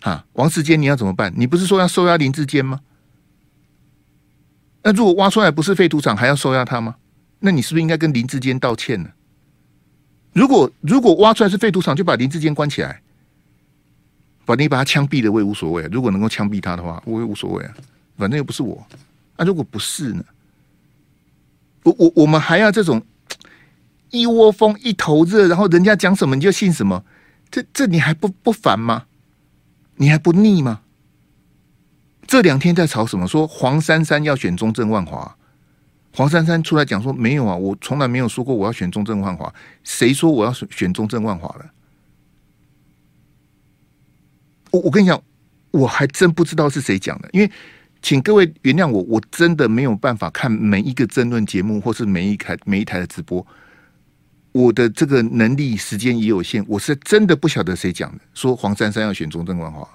[0.09, 1.33] 啊，王世坚，你要怎么办？
[1.35, 2.79] 你不是说要收押林志坚吗？
[4.83, 6.95] 那如果挖出来不是废土场，还要收押他吗？
[7.39, 9.09] 那你是不是应该跟林志坚道歉呢？
[10.33, 13.01] 如果如果挖出来是废土场，就把林志坚关起来，
[14.45, 15.83] 把你把他枪毙了，我也无所谓。
[15.91, 17.73] 如果能够枪毙他的话，我也无所谓啊。
[18.17, 18.85] 反正又不是我，
[19.37, 20.23] 那、如果不是呢？
[21.83, 23.01] 我我我们还要这种
[24.09, 27.03] 一窝蜂、一头热，然后人家讲什么你就信什么，
[27.49, 29.05] 这这你还不不烦吗？
[29.95, 30.81] 你还不腻吗？
[32.27, 33.27] 这两天在吵什么？
[33.27, 35.35] 说黄珊珊要选中正万华，
[36.13, 41.71] 黄珊珊出来讲说没有啊，我从来没有说过我要选中正万华，谁说我要选中正万华了？
[44.71, 45.21] 我我跟你讲，
[45.71, 47.51] 我还真不知道是谁讲的，因为。
[48.05, 53.47] 请各位原谅我，我真的没有办法看每一个争论节目，或是每一台每一台的直播。
[54.51, 58.21] 我的这个能力时间也有限，我是真的不晓得谁讲的。
[58.33, 59.87] 说黄珊珊要选中正万华，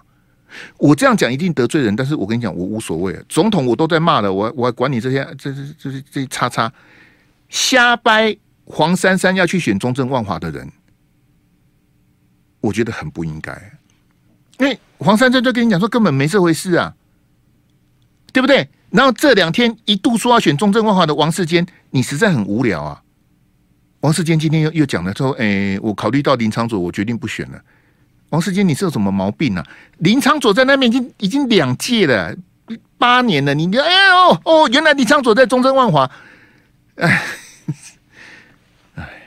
[0.76, 3.18] 我这样讲一定得罪人，但是我跟你讲，我无所谓。
[3.28, 6.72] 总统我都在骂了，我我还管你这些这这这这这叉叉
[7.48, 8.36] 瞎掰。
[8.64, 10.70] 黄珊珊要去选中正万华的人，
[12.60, 13.52] 我觉得很不应该，
[14.58, 16.94] 因为黄珊珊就跟你讲说，根本没这回事啊。
[18.30, 18.68] 对不对？
[18.90, 23.02] 然后这两天一度说要选中正万华的王世坚，你实在很无聊啊！
[24.00, 27.58] 王世坚今天又又讲了说：“哎，我考虑到林昶佐，我决定不选了。”
[28.30, 29.66] 王世坚，你是有什么毛病啊？
[29.98, 32.36] 林昌佐在那边已经已经两届了，
[32.98, 36.10] 八年了，你你哎呦哦，原来林昌佐在中正万华，
[36.96, 37.22] 哎
[38.96, 39.22] 哎，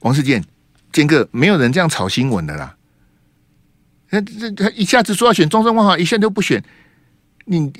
[0.00, 0.44] 王世坚，
[0.92, 2.76] 坚哥，没有人这样炒新闻的啦。
[4.08, 6.62] 他这他一下子说要选中正万华，一下都不选，
[7.46, 7.72] 你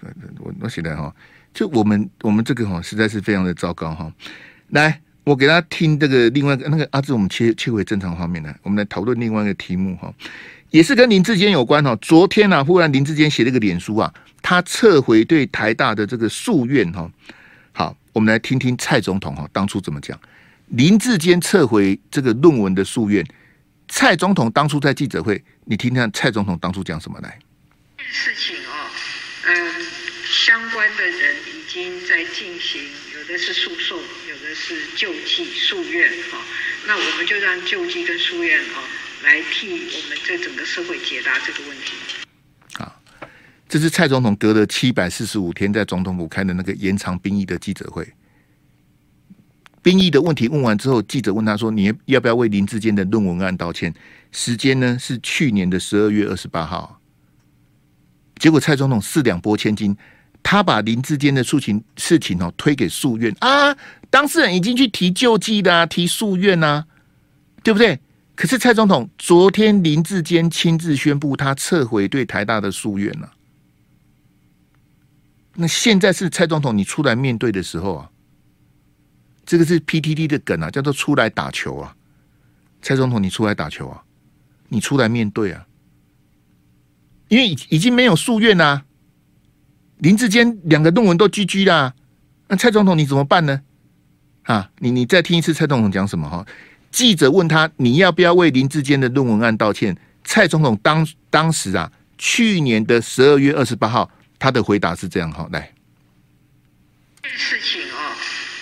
[0.40, 1.14] 我我写的哈，
[1.54, 4.12] 就我们我们这个哈实在是非常的糟糕哈，
[4.70, 5.00] 来。
[5.26, 10.14] 我给大家听这个另外一个那个阿志，我们切切回正常画面来，我们来讨论另外一个题目哈，
[10.70, 11.96] 也是跟林志坚有关哈。
[11.96, 17.10] 昨天呢、忽然林志坚写了一个脸书啊，他撤回对台大的这个诉愿哈。
[17.72, 20.16] 好，我们来听听蔡总统哈当初怎么讲。
[20.68, 23.26] 林志坚撤回这个论文的诉愿，
[23.88, 27.36] 蔡总统当初在记者会，你听听蔡总统当初讲什么来？
[27.98, 28.86] 事情哦，
[29.46, 29.56] 嗯，
[30.24, 32.80] 相关的人已经在进行，
[33.26, 33.98] 有的是诉讼。
[34.28, 36.38] 有的是救济诉愿哈，
[36.86, 38.80] 那我们就让救济跟诉愿哈
[39.24, 41.94] 来替我们这整个社会解答这个问题。
[42.74, 42.94] 啊，
[43.68, 48.06] 这是蔡总统隔了七百四十五天在总统府开的那个延长兵役的记者会。
[49.82, 53.92] 兵役的问题问完之后，记者问他说：“你要不要为林志坚的论文案道歉？”
[54.30, 57.00] 时间呢是去年的十二月二十八号。
[58.38, 59.96] 结果蔡总统四两拨千斤。
[60.48, 63.76] 他把林志坚的事情事情哦推给诉愿啊，
[64.08, 66.86] 当事人已经去提救济的、啊，提诉愿啊，
[67.64, 67.98] 对不对？
[68.36, 73.32] 可是蔡总统昨天林志坚亲自宣布他撤回对台大的诉愿了、
[75.54, 78.08] 那现在是蔡总统你出来面对的时候啊，
[79.44, 81.96] 这个是 PTT 的梗啊，叫做出来打球啊，
[82.80, 84.00] 蔡总统你出来打球啊，
[84.68, 85.66] 你出来面对啊，
[87.26, 88.84] 因为已已经没有诉愿啊。
[89.98, 91.94] 林志坚两个论文都 GG 啦，
[92.48, 93.62] 那蔡总统你怎么办呢？
[94.42, 96.46] 啊，你你再听一次蔡总统讲什么哈？
[96.90, 99.96] 记者问他你要不要为林志坚的论文案道歉？
[100.24, 105.72] 蔡总统当当时啊，去年的十二月二十八号，他的回答是这样哈，来，
[107.22, 108.12] 事情哦，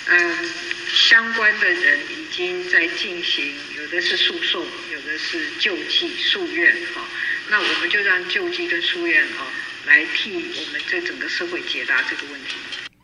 [0.09, 0.49] 嗯，
[0.89, 3.45] 相关的人已经在进行，
[3.77, 7.03] 有的是诉讼，有的是救济诉愿哈，
[7.51, 9.45] 那我们就让救济跟诉愿哈。
[9.87, 10.41] 来替我
[10.73, 12.57] 们这整个社会解答这个问题。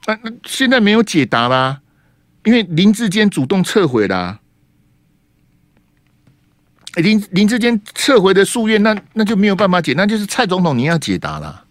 [0.06, 1.80] 啊，那现在没有解答啦，
[2.44, 4.40] 因为林志坚主动撤回啦。
[6.96, 11.64] 林林志坚撤回的诉愿，那那就没有办法解，那就是蔡总统你要解答了。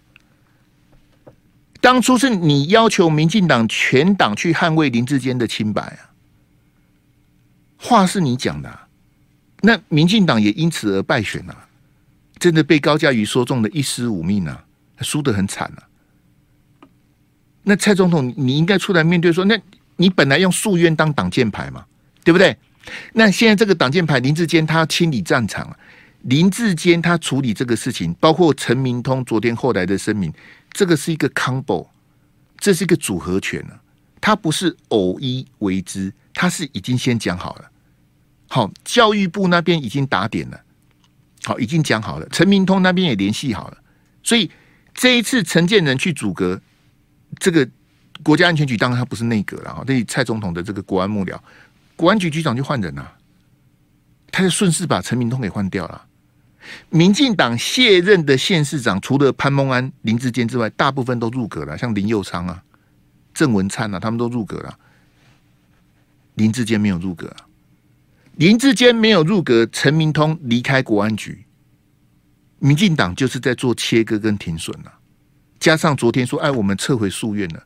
[1.81, 6.11] 当初是你要求民进党全党去捍卫林志坚的清白啊，
[7.77, 8.79] 话是你讲的，
[9.61, 11.67] 那民进党也因此而败选了，
[12.37, 14.65] 真的被高嘉瑜说中的一尸五命啊！
[15.01, 15.83] 输得很惨啊！
[17.63, 19.59] 那蔡总统，你应该出来面对说，那
[19.97, 21.85] 你本来用诉冤当挡箭牌嘛，
[22.23, 22.57] 对不对？
[23.13, 25.77] 那现在这个挡箭牌林志坚他清理战场了，
[26.21, 30.33] 林志坚他处理这个事情，包括陈明通昨天后来的声明，
[30.71, 31.85] 这个是一个 combo，
[32.57, 33.79] 这是一个组合拳啊，
[34.19, 37.69] 他不是偶一为之，他是已经先讲好了。
[38.47, 40.59] 好，教育部那边已经打点了，
[41.43, 43.77] 好，已经讲好了，陈明通那边也联系好了，
[44.23, 44.49] 所以。
[44.99, 46.59] 这一次陈建仁去阻隔
[47.39, 47.65] 这个
[48.21, 49.81] 国家安全局，当然他不是内阁了哈。
[49.85, 51.39] 对蔡总统的这个国安幕僚，
[51.95, 53.13] 国安局局长就换人了，
[54.29, 56.05] 他就顺势把陈明通给换掉了。
[56.89, 62.61] 民进党卸任的县市长，除了潘孟安、林志坚之外，大部分都入阁了，像林佑昌啊、
[63.33, 64.77] 郑文灿啊，他们都入阁了。
[66.33, 67.33] 林志坚没有入阁，
[68.35, 71.45] 林志坚没有入阁，陈明通离开国安局。
[72.59, 74.93] 民进党就是在做切割跟停损了，
[75.59, 77.63] 加上昨天说，哎，我们撤回诉愿了，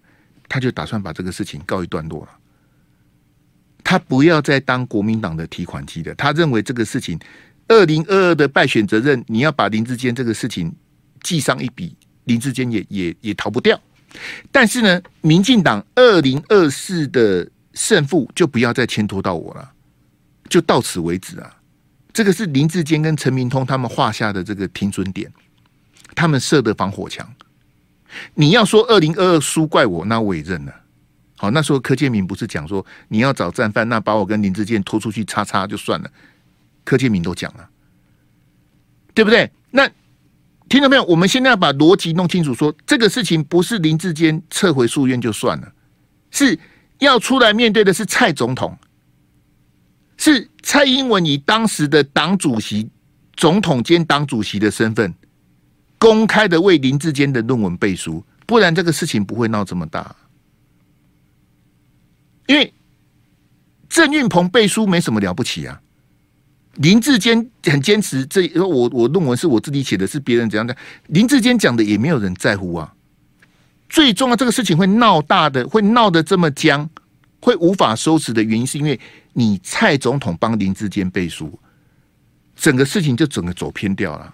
[0.48, 2.30] 他就打算把这个事情告一段落了。
[3.84, 6.16] 他不要再当国民党的提款机了。
[6.16, 7.20] 他认为这个事情
[7.68, 10.74] 二零二二的败选责任，你要把林志坚这个事情
[11.22, 13.80] 记上一笔，林志坚也也也逃不掉。
[14.52, 19.72] 但是呢，民进党二零二四的胜负就不要再牵拖到我了，
[20.48, 21.58] 就到此为止啊。
[22.14, 25.32] 这个是林志坚跟陈明通他们画下的这个停损点，
[26.14, 27.28] 他们设的防火墙。
[28.36, 30.74] 你要说二零二二输怪我，那我也认了。
[31.36, 36.10] 好，那时候柯建铭不是讲说你要找战犯，那把我跟林志坚拖出去叉叉就算了。
[36.86, 37.68] 柯建铭都讲了，
[39.14, 39.50] 对不对？
[39.72, 39.90] 那
[40.70, 41.04] 听到没有？
[41.06, 45.74] 我们现在要把逻辑弄清楚说，这个事情不是林志坚撤回诉愿就算了，
[46.30, 46.60] 是
[47.00, 48.78] 要出来面对的是蔡总统。
[50.18, 52.90] 是蔡英文以当时的党主席、
[53.36, 55.14] 总统兼党主席的身份，
[55.98, 60.16] 公开的为林志坚的论文背书，不然这个事情不会闹这么大。
[62.48, 62.74] 因为
[63.90, 65.82] 郑运鹏背书没什么了不起啊，
[66.76, 70.76] 林志坚很坚持，这我我论文是我自己写的，是别人怎样的？
[71.08, 72.94] 林志坚讲的也没有人在乎啊。
[73.90, 76.90] 最重要，这个事情会闹大的，会闹得这么僵，
[77.44, 78.98] 会无法收拾的原因，是因为
[79.34, 81.60] 你蔡总统帮林志坚背书，
[82.56, 84.34] 整个事情就整个走偏掉了，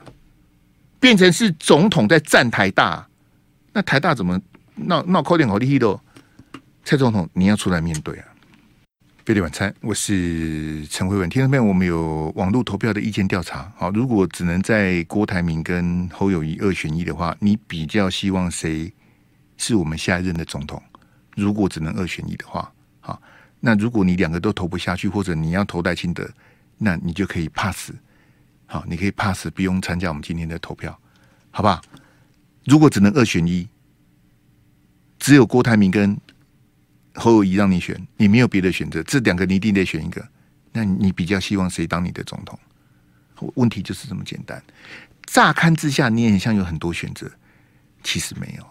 [1.00, 3.10] 变成是总统在站台大，
[3.74, 4.40] 那台大怎么
[4.76, 6.00] 闹闹扣点好利益的？
[6.86, 8.28] 蔡总统，你要出来面对啊！
[9.26, 11.28] 飞碟晚餐，我是陈慧文。
[11.28, 13.72] 听众朋友，我们有网络投票的意见调查。
[13.76, 18.94] 好，如果只能在郭台铭跟侯友谊二选一的话，你比较希望谁
[19.58, 20.80] 是我们下一任的总统？
[21.36, 22.72] 如果只能二选一的话，
[23.60, 26.30] 那如果你两个都投不下去，或者你要投戴清德，
[26.78, 27.92] 那你就可以 pass。
[28.66, 30.98] 好，你可以 pass，不用参加我们今天的投票，
[31.52, 31.82] 好不好？
[32.66, 33.68] 如果只能二选一，
[35.18, 36.16] 只有郭台铭跟
[37.16, 40.26] 侯友谊让你选，你没有别的选择，这两个你一定得选一个。
[40.72, 42.58] 那你比较希望谁当你的总统？
[43.56, 44.62] 问题就是这么简单。
[45.26, 47.30] 乍看之下，你也很像有很多选择，
[48.04, 48.66] 其实没有。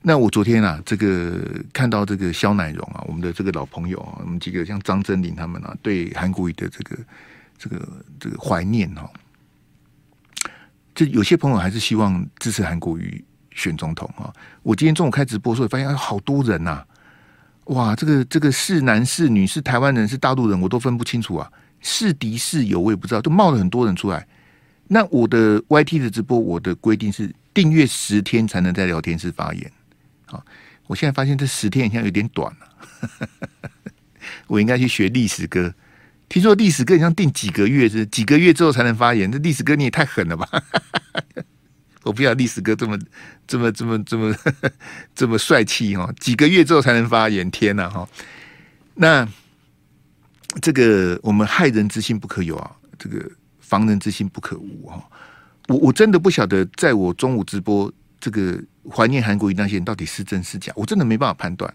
[0.00, 6.96] 那我昨天啊，这个看到这个萧乃荣啊，我们的这个老朋友啊，我们几个像张真麟他们啊，对韩国瑜的这个
[7.58, 7.88] 这个
[8.20, 9.10] 这个怀念哈，
[10.94, 14.32] 就有些朋友还是希望支持韩国瑜选总统啊。
[14.62, 16.84] 我今天中午开直播的时候，发现好多人呐。
[17.64, 21.52] 哇，这个这个是男是女是台湾人是大陆人，我都分不清楚啊！
[21.80, 24.26] 是敌是友，我也不知道，都冒了很多人出来。
[24.86, 29.70] 那我的 YT 的直播，我的规定是订阅十天才能在聊天室发言。
[30.28, 30.44] 好，
[30.86, 33.28] 我现在发现这十天好像有点短了，
[34.46, 35.74] 我应该去学历史哥。
[36.28, 40.46] 听说历史哥好像定几个月是几个月之后才能发言，这历史哥你也太狠了吧！
[42.04, 42.98] 我不要历史哥这么
[43.46, 44.34] 这么这么这么
[45.14, 46.12] 这么帅气哈！
[46.20, 48.06] 几个月之后才能发言，天呐哈！
[48.94, 49.26] 那
[50.60, 55.02] 这个我们害人之心不可有啊，这个防人之心不可无哈！
[55.68, 61.72] 我我真的不晓得，在我中午直播这个怀念韩国瑜那些人到底是真是假，我真的没办法判断。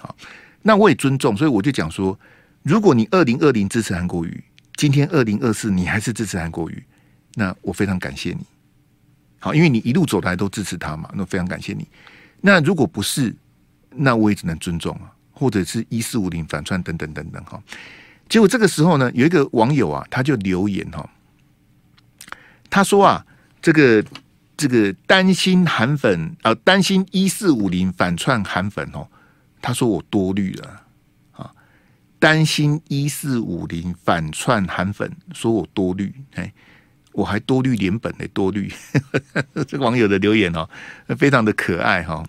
[0.00, 0.14] 好，
[0.62, 2.18] 那我也尊重，所以我就讲说，
[2.62, 4.44] 如果你二零二零支持韩国瑜，
[4.76, 6.82] 今天二零二四你还是支持韩国瑜，
[7.34, 8.46] 那我非常感谢你。
[9.38, 11.86] 好，因为你一路走来都支持他嘛，那非常感谢你。
[12.40, 13.34] 那如果不是，
[13.90, 17.62] 那我也只能尊重啊，或者是一四五零反串等等等等哈。
[18.28, 21.10] 结果这个时候呢，有一个网友啊，他就留言哈，
[22.68, 23.26] 他说啊，
[23.60, 24.04] 这个
[24.60, 29.08] 这个担心韩粉啊，担心一四五零反串韩粉哦，
[29.62, 30.82] 他说我多虑了
[31.32, 31.50] 啊，
[32.18, 36.52] 担心一四五零反串韩粉，说我多虑哎。
[37.12, 38.72] 我还多虑连本的多虑，
[39.66, 40.70] 这个网友的留言哦，
[41.18, 42.24] 非常的可爱哈。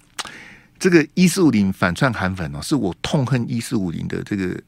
[0.80, 4.60] 这个一四五零反串韩粉哦，是我痛恨一四五零的这个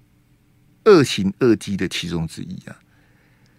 [0.85, 2.75] 恶行恶迹的其中之一啊。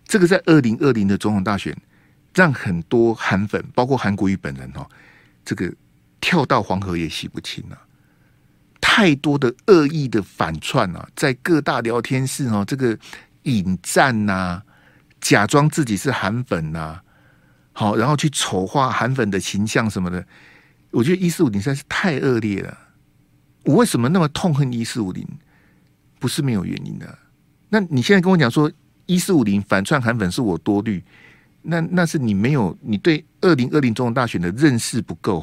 [0.07, 1.77] 这个在二零二零的总统大选，
[2.35, 4.87] 让很多韩粉，包括韩国瑜本人哦，
[5.45, 5.73] 这个
[6.21, 7.79] 跳到黄河也洗不清啊。
[8.81, 12.99] 太多的恶意的反串啊，在各大聊天室哦，这个
[13.45, 14.63] 引战呐。
[15.21, 17.01] 假装自己是韩粉呐、
[17.73, 20.23] 好，然后去丑化韩粉的形象什么的，
[20.91, 22.77] 我觉得一四五零实在是太恶劣了。
[23.65, 25.27] 我为什么那么痛恨一四五零？
[26.19, 27.19] 不是没有原因的。
[27.71, 28.71] 那你现在跟我讲说
[29.07, 31.03] 一四五零反串韩粉是我多虑，
[31.65, 35.43] 那那是你没有你对二零二零总统大选的认识不够，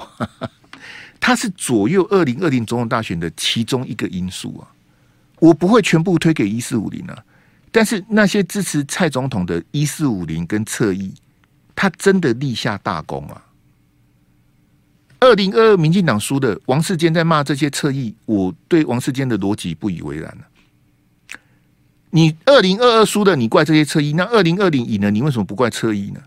[1.20, 4.68] 它是左右二零二零总统大选的其中一个因素啊。
[5.40, 7.24] 我不会全部推给一四五零啊。
[7.72, 11.14] 但是那些支持蔡总统的“一四五零”跟侧翼，
[11.74, 13.42] 他真的立下大功啊！
[15.22, 20.48] 二零二二民进党输的，王世坚在骂这些侧翼，我对王世坚的逻辑不以为然了。
[22.12, 26.22] 你二零二二输的，你怪这些侧衣，那二零二零赢了，你为什么不怪侧衣呢？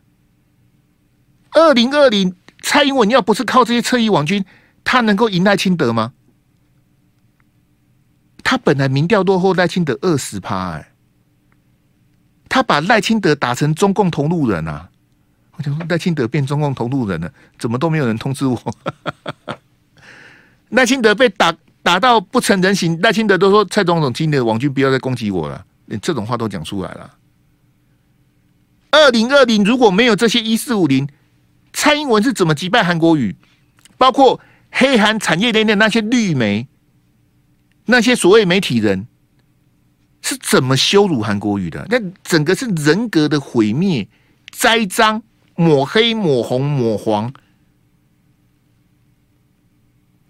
[1.53, 4.45] 二零二零蔡英文要不是靠这些侧翼网军，
[4.83, 6.13] 他能够赢赖清德吗？
[8.43, 10.91] 他本来民调落后赖清德二十趴，哎。
[12.49, 14.89] 他把赖清德打成中共同路人啊！
[15.57, 18.59] 我想赖清德变中共同路人了，怎么都没有人通知我？
[20.71, 27.15] 赖清德被打打到不成人形，赖清德都说蔡总统今天的网军不要再攻击我了，连这种话都讲出来了。
[28.91, 31.09] 二零二零如果没有这些一四五零，
[31.73, 33.35] 蔡英文是怎么击败韩国瑜？
[33.97, 36.69] 包括黑韩产业链的那些绿媒，
[37.87, 39.07] 那些所谓媒体人。
[40.27, 41.87] 是怎么羞辱韩国瑜的？
[41.91, 44.09] 那整个是人格的毁灭、
[44.51, 45.23] 栽赃、
[45.55, 47.31] 抹黑、抹红、抹黄，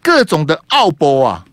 [0.03, 1.47] 各种的奥博啊！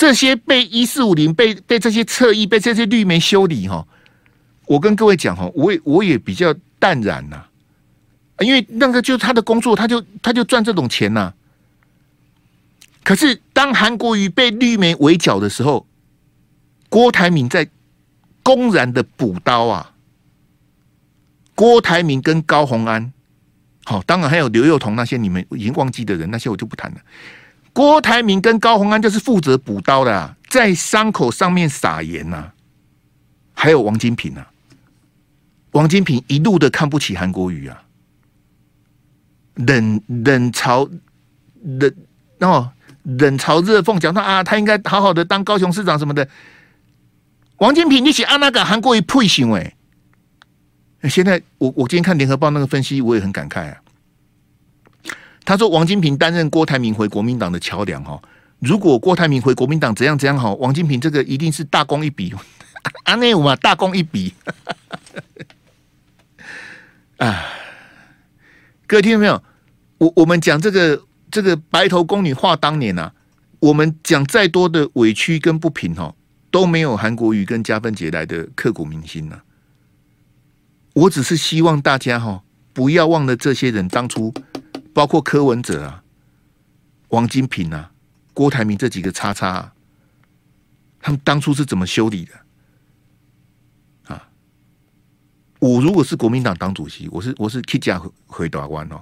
[0.00, 3.86] 这些被一四五零被被这些侧翼被这些绿媒修理哈，
[4.64, 7.44] 我跟各位讲哈，我也我也比较淡然呐，
[8.38, 11.34] 因为那个就是他的工作，他就他就赚这种钱呐。
[13.04, 15.86] 可是当韩国瑜被绿媒围剿的时候，
[16.88, 17.68] 郭台铭在
[18.42, 19.92] 公然的补刀啊！
[21.54, 23.12] 郭台铭跟高虹安，
[23.84, 27.00] 好，当然还有刘幼彤那些你们已经忘记的人，那些我就不谈了。
[27.72, 32.52] 郭台铭跟高虹安就是负责补刀的，啊，在伤口上面撒盐呐。
[33.52, 34.50] 还有王金平啊，
[35.72, 37.82] 王金平一路的看不起韩国瑜啊，
[39.54, 40.90] 冷冷嘲
[41.62, 41.94] 冷
[42.40, 46.26] 哦，冷嘲热讽，讲他啊，他应该好好的当高雄市长什么的。
[47.58, 49.74] 王金平，你写安那个韩国瑜配行为？
[51.08, 53.76] 现在我我今天看联合报那个分析，我也很感慨啊。
[55.50, 58.22] 他说王金平担任郭台铭回国民党的桥梁哈，
[58.60, 62.32] 如果郭台铭回国民党怎样怎样好，王金平这个一定是大功一笔。
[63.02, 64.32] 阿内武嘛，大功一笔。
[67.18, 67.46] 啊，
[68.86, 69.42] 各位听到没有？
[69.98, 73.12] 我我们讲这个这个白头宫女话当年啊，
[73.58, 76.14] 我们讲再多的委屈跟不平哈，
[76.52, 79.40] 都没有韩国瑜跟加分姐来的刻骨铭心呢。
[80.94, 84.32] 我只是希望大家哈，不要忘了这些人当初。
[84.92, 86.02] 包括柯文哲啊、
[87.08, 87.90] 王金平啊、
[88.34, 89.72] 郭台铭这几个叉叉啊，
[91.00, 94.14] 他们当初是怎么修理的？
[94.14, 94.28] 啊，
[95.58, 99.00] 我如果是国民党党主席，我是我是 K 加回答完哦。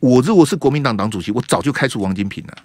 [0.00, 2.56] 我如果是国民党党主席，我早就开除王金平了。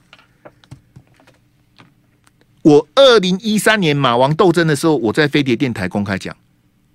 [2.64, 6.36] 我二零一三年马王斗争的时候，我在飞碟电台公开讲。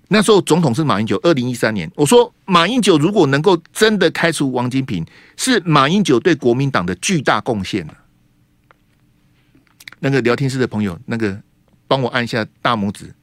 [0.09, 5.03] 那时候总统是马英九，二零一三年，我说马英九如果能够真的开除王金平，
[5.37, 7.87] 是马英九对国民党的巨大贡献。
[9.99, 11.41] 那个聊天室的朋友，那个
[11.87, 13.15] 帮我按一下大拇指。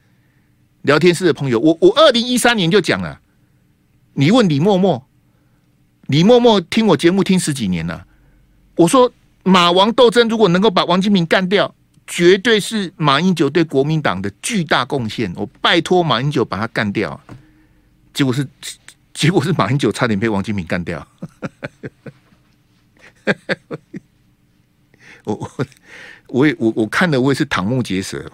[0.82, 3.20] 聊天室的朋友，我我二零一三年就讲了，
[4.14, 5.06] 你问李默默，
[6.06, 8.06] 李默默听我节目听十几年了，
[8.76, 9.12] 我说
[9.44, 11.74] 马王斗争如果能够把王金平干掉。
[12.10, 17.18] 绝对是马英九对国民党的巨大贡献，我拜托马英九把他干掉，
[18.12, 18.44] 结果是
[19.14, 21.06] 结果是马英九差点被王金平干掉。
[25.22, 25.66] 我我
[26.26, 28.28] 我也我我看的我也是瞠目结舌。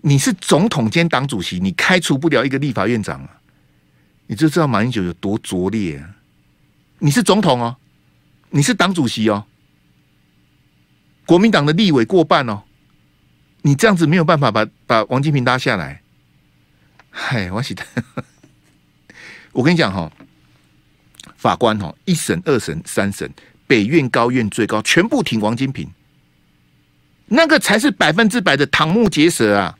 [0.00, 3.40] 你是总统兼党主席，你开除不了一个立法院长啊？
[4.28, 6.02] 你就知道马英九有多拙劣！
[7.00, 7.76] 你是总统哦，
[8.50, 9.44] 你是党主席哦，
[11.26, 12.62] 国民党的立委过半哦。
[13.62, 16.00] 你这样子没有办法把把王金平拉下来，
[17.10, 17.84] 嗨，我写的，
[19.52, 20.10] 我跟你讲哈，
[21.36, 23.30] 法官哈，一审、二审、三审，
[23.66, 25.90] 北院、高院、最高，全部挺王金平，
[27.26, 29.76] 那个才是百分之百的瞠目结舌啊！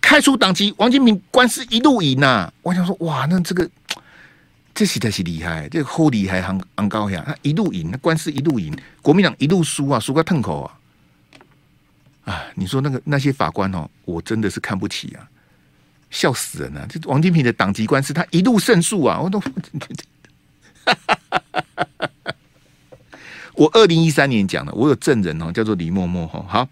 [0.00, 2.52] 开除党籍，王金平官司一路赢呐！
[2.60, 3.68] 我想说，哇，那这个
[4.74, 7.24] 这实在是厉害，这个好厉害，很很高呀！
[7.26, 10.78] 他一路赢，那官司一路赢，国民党一路输啊，输个痛口啊！
[12.24, 15.28] 啊，你说那个那些法官哦，我真的是看不起啊，
[16.10, 16.86] 笑死人了！
[16.88, 19.48] 这王金平的党籍官司，他一路胜诉啊，我都，哈
[20.84, 21.42] 哈哈
[21.74, 22.34] 哈
[23.54, 26.44] 我二零一三年讲的，我有证人哦，叫做李默默哈。
[26.48, 26.68] 好，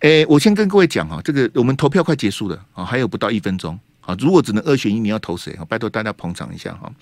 [0.00, 4.16] 诶，我先跟各位讲哈，这个我们投票快结束了啊，还有不到一分钟啊。
[4.18, 5.56] 如果只能二选一，你要投谁？
[5.68, 6.92] 拜托大家捧场一下哈。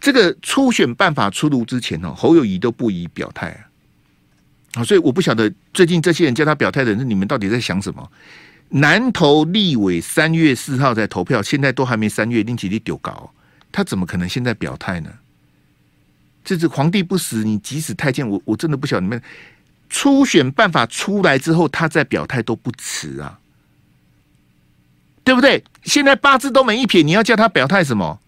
[0.00, 3.71] 这个初选办法出炉之前哦，侯友宜都不宜表态啊。
[4.74, 8.10] 啊，所以我不晓得最近这些人叫他表态的人，你们到底在想什么？
[8.70, 13.30] 南投立委三月四号在投票，现在都还没三月，令其力丢高，
[13.70, 15.10] 他怎么可能现在表态呢？
[16.42, 19.22] 这是皇帝不死，你即使太监，我我真的不晓得你们
[19.90, 23.38] 初选办法出来之后，他再表态都不迟啊，
[25.22, 25.62] 对不对？
[25.82, 28.18] 现在八字都没一撇，你要叫他表态什么？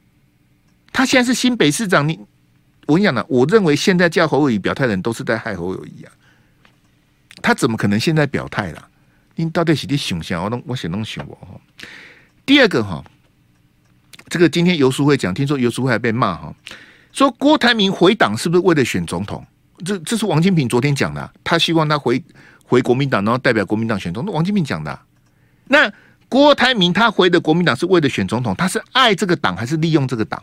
[0.93, 2.21] 他现在是新北市长，你
[2.87, 6.13] 我跟你讲呢，我认为现在叫侯友宜表态的人都是在害侯友谊啊。
[7.45, 8.89] 他怎么可能现在表态了？
[9.37, 10.43] 你到底是你想象？
[10.43, 11.61] 我弄我写弄想我。
[12.47, 13.05] 第二个哈，
[14.31, 16.55] 这个今天游淑慧讲，听说游淑慧还被骂哈，
[17.13, 19.47] 说郭台铭回党是不是为了选总统？
[19.85, 22.25] 这这是王金平昨天讲的，他希望他回
[22.65, 24.35] 回国民党，然后代表国民党选总统。
[24.35, 24.99] 王金平讲的。
[25.67, 25.93] 那
[26.31, 30.43] 郭台铭他回的国民党是为了选总统，他是爱这个党还是利用这个党？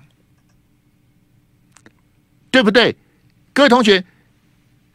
[2.52, 2.96] 对不对？
[3.54, 4.06] 各位同学，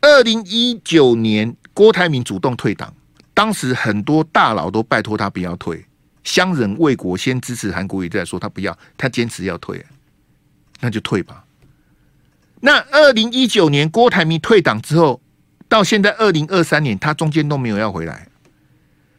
[0.02, 1.56] 二零一九年。
[1.76, 2.90] 郭台铭主动退党，
[3.34, 5.84] 当时很多大佬都拜托他不要退，
[6.24, 9.84] 乡人为国先支持韩国瑜再说，他不要，他坚持要退，
[10.80, 11.44] 那就退吧。
[12.60, 15.20] 那二零一九年郭台铭退党之后，
[15.68, 18.26] 到现在二零二三年，他中间都没有要回来，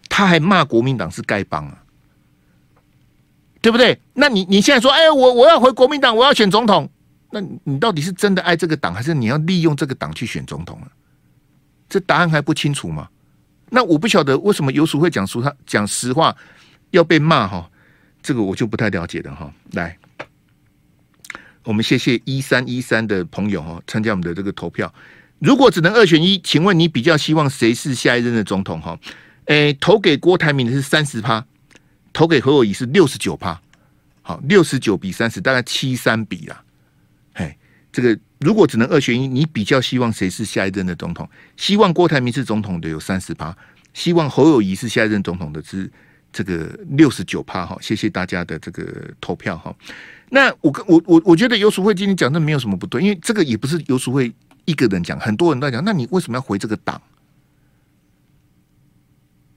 [0.10, 1.84] 他还骂国民党是丐帮啊，
[3.62, 4.02] 对不对？
[4.16, 6.90] 那你你现在说，哎，我我要回国民党，我要选总统，
[7.30, 10.90] 那你到底是真的爱这个党，还是你要利用这个党去选总统啊？
[11.90, 13.10] 这答案还不清楚吗？
[13.70, 16.34] 那我不晓得为什么游淑慧讲说他讲实话
[16.92, 17.70] 要被骂哈，
[18.22, 19.54] 这个我就不太了解了哈。
[19.74, 19.98] 来，
[21.64, 24.94] 我们谢谢一三一三的朋友哈，参加我们的这个投票。
[25.40, 28.80] 如果只能二选一，请问你比较希望谁是下一任的总统？
[28.82, 28.98] 哈，
[29.46, 31.46] 诶，投给郭台铭的是三十趴，
[32.14, 33.62] 投给何友仪是六十九趴。
[34.22, 36.64] 好，六十九比三十，大概七三比啦。
[37.98, 41.28] 这个如果只能二选一，你比较希望谁是下一任的总统？
[41.56, 43.58] 希望郭台铭是总统的有三十趴，
[43.92, 45.92] 希望侯友谊是下一任总统的是
[46.32, 47.66] 这个六十九趴。
[47.66, 49.58] 哈，谢谢大家的这个投票。
[49.58, 49.76] 哈，
[50.30, 54.32] 那我跟我我我觉得游淑慧今天讲的没有什么不对，因为这个也不是游淑慧。
[54.66, 57.02] 一个人讲，很多人都在讲，那你为什么要回这个党？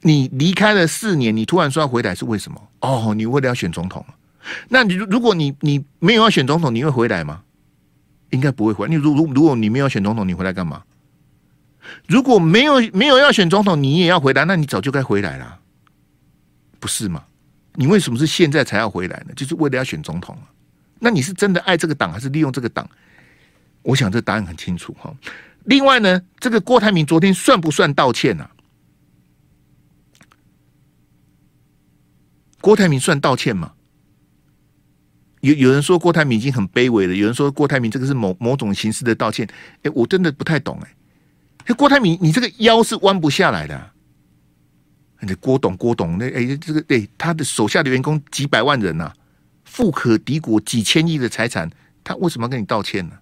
[0.01, 2.69] 你离开了四年，你突然说要回来是为什么？
[2.81, 4.03] 哦，你为了要选总统。
[4.71, 7.43] 那你如果你你没有要选总统，你会回来吗？
[8.31, 8.91] 应该不会回来。
[8.91, 10.83] 你如如如果你没有选总统，你回来干嘛？
[12.07, 15.61] 如果没有没有要选总统，你也要回来，那你早就该回来了，
[16.79, 17.25] 不是吗？
[17.75, 19.35] 你为什么是现在才要回来呢？
[19.35, 20.51] 就是为了要选总统啊。
[20.99, 22.89] 那你是真的爱这个党，还是利用这个党？
[23.83, 25.15] 我想这答案很清楚哈。
[25.65, 28.51] 另外呢，这个郭台铭昨天算不算道歉啊？
[32.61, 33.73] 郭台铭算道歉吗？
[35.41, 39.49] 有有人说郭台铭已经很卑微了，有人说郭台铭这个是某某种形式的道歉。
[39.83, 41.75] 哎，我真的不太懂哎。
[41.75, 43.93] 郭台铭，你这个腰是弯不下来的啊。
[45.21, 49.13] 你郭董，郭董，那哎，这个对他的手下的员工几百万人呐，
[49.65, 51.71] 富可敌国，几千亿的财产，
[52.03, 53.17] 他为什么要跟你道歉呢？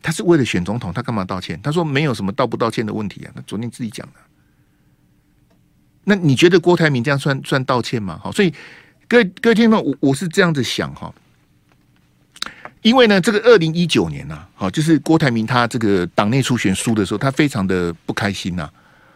[0.00, 1.60] 他是为了选总统，他干嘛道歉？
[1.60, 3.32] 他说没有什么道不道歉的问题啊。
[3.34, 4.14] 那昨天自己讲的。
[6.04, 8.18] 那你觉得郭台铭这样算算道歉吗？
[8.22, 8.54] 好，所以
[9.08, 11.10] 各位各位听众，我我是这样子想哈。
[12.82, 18.68] 因为呢，这个二零一九年呐，好，就是郭台铭他这个党内初选输的时候，他非常的不开心呐。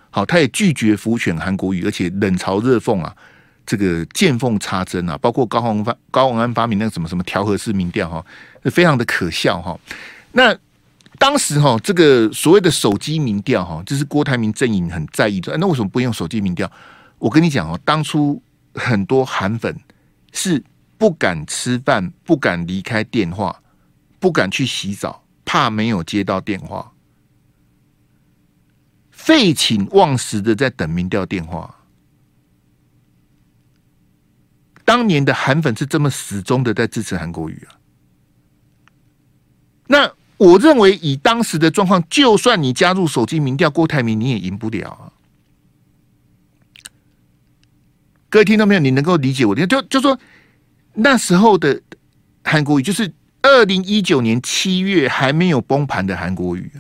[0.09, 3.15] 好，他也拒绝辅选韩国瑜，而且冷嘲热讽啊，
[3.67, 8.25] 这个见缝插针啊，包括高虹发高虹安发明那个什么什么调和式民调哈，
[8.65, 9.79] 非常的可笑哈。
[10.33, 10.57] 那
[11.19, 15.55] 当时哈，这个所谓的手机民调哈，这是郭台铭阵营很在意的。
[15.59, 16.71] 那为什么不用手机民调？
[17.19, 18.43] 我跟你讲哦，当初
[18.75, 19.79] 很多韩粉
[20.33, 20.63] 是
[20.99, 23.63] 不敢吃饭、不敢离开电话、
[24.19, 26.93] 不敢去洗澡，怕没有接到电话，
[29.11, 31.75] 废寝忘食的在等民调电话。
[34.85, 37.79] 当年的韩粉是这么死忠的在支持韩国瑜啊，
[39.87, 40.13] 那。
[40.39, 45.07] 我认为以当时的状况，就算你加入手机民调，郭台铭你也赢不了啊！
[48.33, 48.81] 各位听到没有？
[48.81, 49.67] 你能够理解我的？
[49.67, 50.19] 就就说
[50.95, 51.79] 那时候的
[52.43, 53.13] 韩国语，就是
[53.43, 56.73] 二零一九年七月还没有崩盘的韩国语。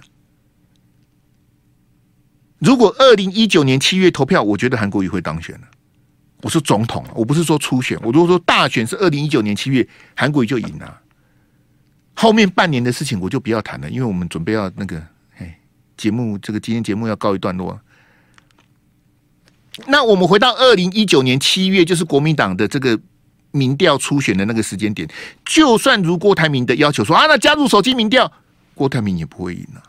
[2.58, 5.68] 如果二零一九年七月投票，我觉得韩国瑜会当选了。
[6.40, 7.98] 我说总统，我不是说初选。
[8.02, 9.86] 我如果说大选是二零一九年七月，
[10.16, 11.00] 韩国瑜就赢了。
[12.14, 15.58] 后面半年的事情我就不要谈了，因为我们准备要那个，哎，
[15.98, 17.80] 节目这个今天节目要告一段落了。
[19.86, 22.98] 那我们回到二零一九年七月，就是国民党的这个
[23.52, 25.08] 民调初选的那个时间点，
[25.44, 28.30] 就算如郭台铭的要求说啊，那加入手机民调，
[28.74, 29.80] 郭台铭也不会赢啊。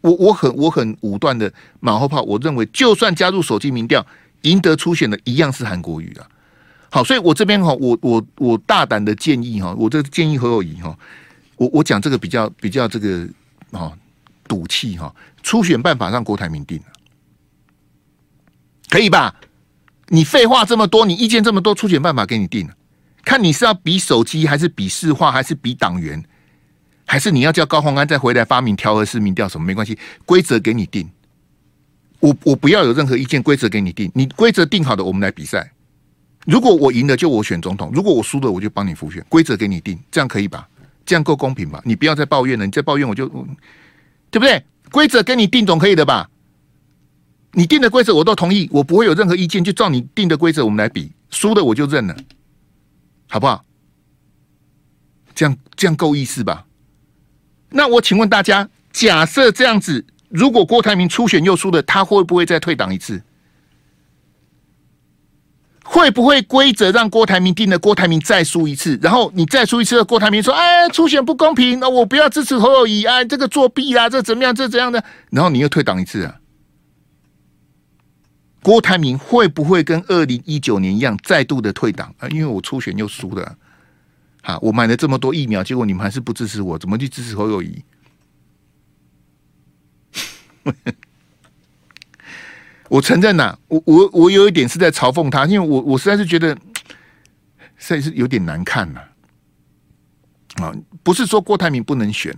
[0.00, 4.04] 我我很我很武断的马后炮，我认为就算加入手机民调，
[4.42, 6.26] 赢得初选的一样是韩国瑜啊。
[6.90, 10.96] 好，所以我这边哈，我我我大胆的建议哈，我这建议何友宜哈。
[11.56, 13.28] 我我讲这个比较比较这个
[13.70, 13.92] 啊
[14.48, 16.84] 赌气哈，初选办法让郭台铭定了，
[18.90, 19.34] 可以吧？
[20.08, 22.74] 你废话这么多，你意见这么多，初选办法给你定了，
[23.24, 26.22] 看你是要比手机，还是比市话，还是比党员，
[27.06, 31.08] 还是你要叫高虹安再回来发明调和式民调什么没关系，规则给你定。
[32.18, 35.70] 我我不要有任何意见，规则给你定，你规则定好的，我们来比赛。
[36.46, 39.24] 如果我赢了，就我选总统；如果我输了，我就帮你复选。
[39.28, 40.66] 规则给你定，这样可以吧？
[41.04, 41.80] 这样够公平吧？
[41.84, 43.28] 你不要再抱怨了，你再抱怨我就，
[44.30, 44.64] 对不对？
[44.90, 46.29] 规则给你定总可以的吧？
[47.52, 52.16] 你定的规则我都同意，我不会有任何意见，就照你定的规则我们来比，输的我就认了，
[53.28, 53.64] 好不好？
[55.34, 56.66] 这样这样够意思吧？
[57.70, 63.22] 那我请问大家，假设这样子，如果郭台铭初选又输了，他会不会再退党一次？
[65.84, 76.39] 会不会规则让郭台铭定了，郭台铭再输一次，然后你再输一次，郭台铭说：“哎，初选不公平，那我不要支持侯友谊，哎，这个作弊啊，这怎么样，这怎样的？”然后你又退党一次啊？
[78.62, 82.28] 郭台铭会不会跟二零一九年一样再度的退党啊？
[82.28, 83.56] 因为我初选又输了，
[84.42, 87.82] 好，我买了这么多疫苗，结果你们还是不支持我，怎么去支持侯友谊？
[92.90, 96.54] 我承认呐，我我我有一点是在嘲讽他，因为我我实在是觉得
[97.78, 99.00] 实在是有点难看呐。
[100.56, 102.36] 啊，不是说郭台铭不能选，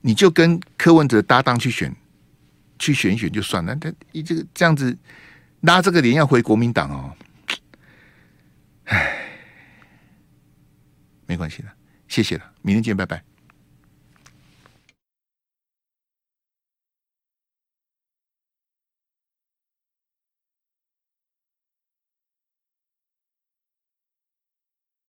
[0.00, 1.94] 你就跟柯文哲搭档去选，
[2.76, 3.76] 去选一选就算了。
[3.76, 4.98] 他一这个这样子。
[5.64, 7.16] 拉这个脸要回国民党哦，
[8.84, 9.16] 唉，
[11.26, 11.68] 没关系的，
[12.06, 13.33] 谢谢了，明天见，拜拜。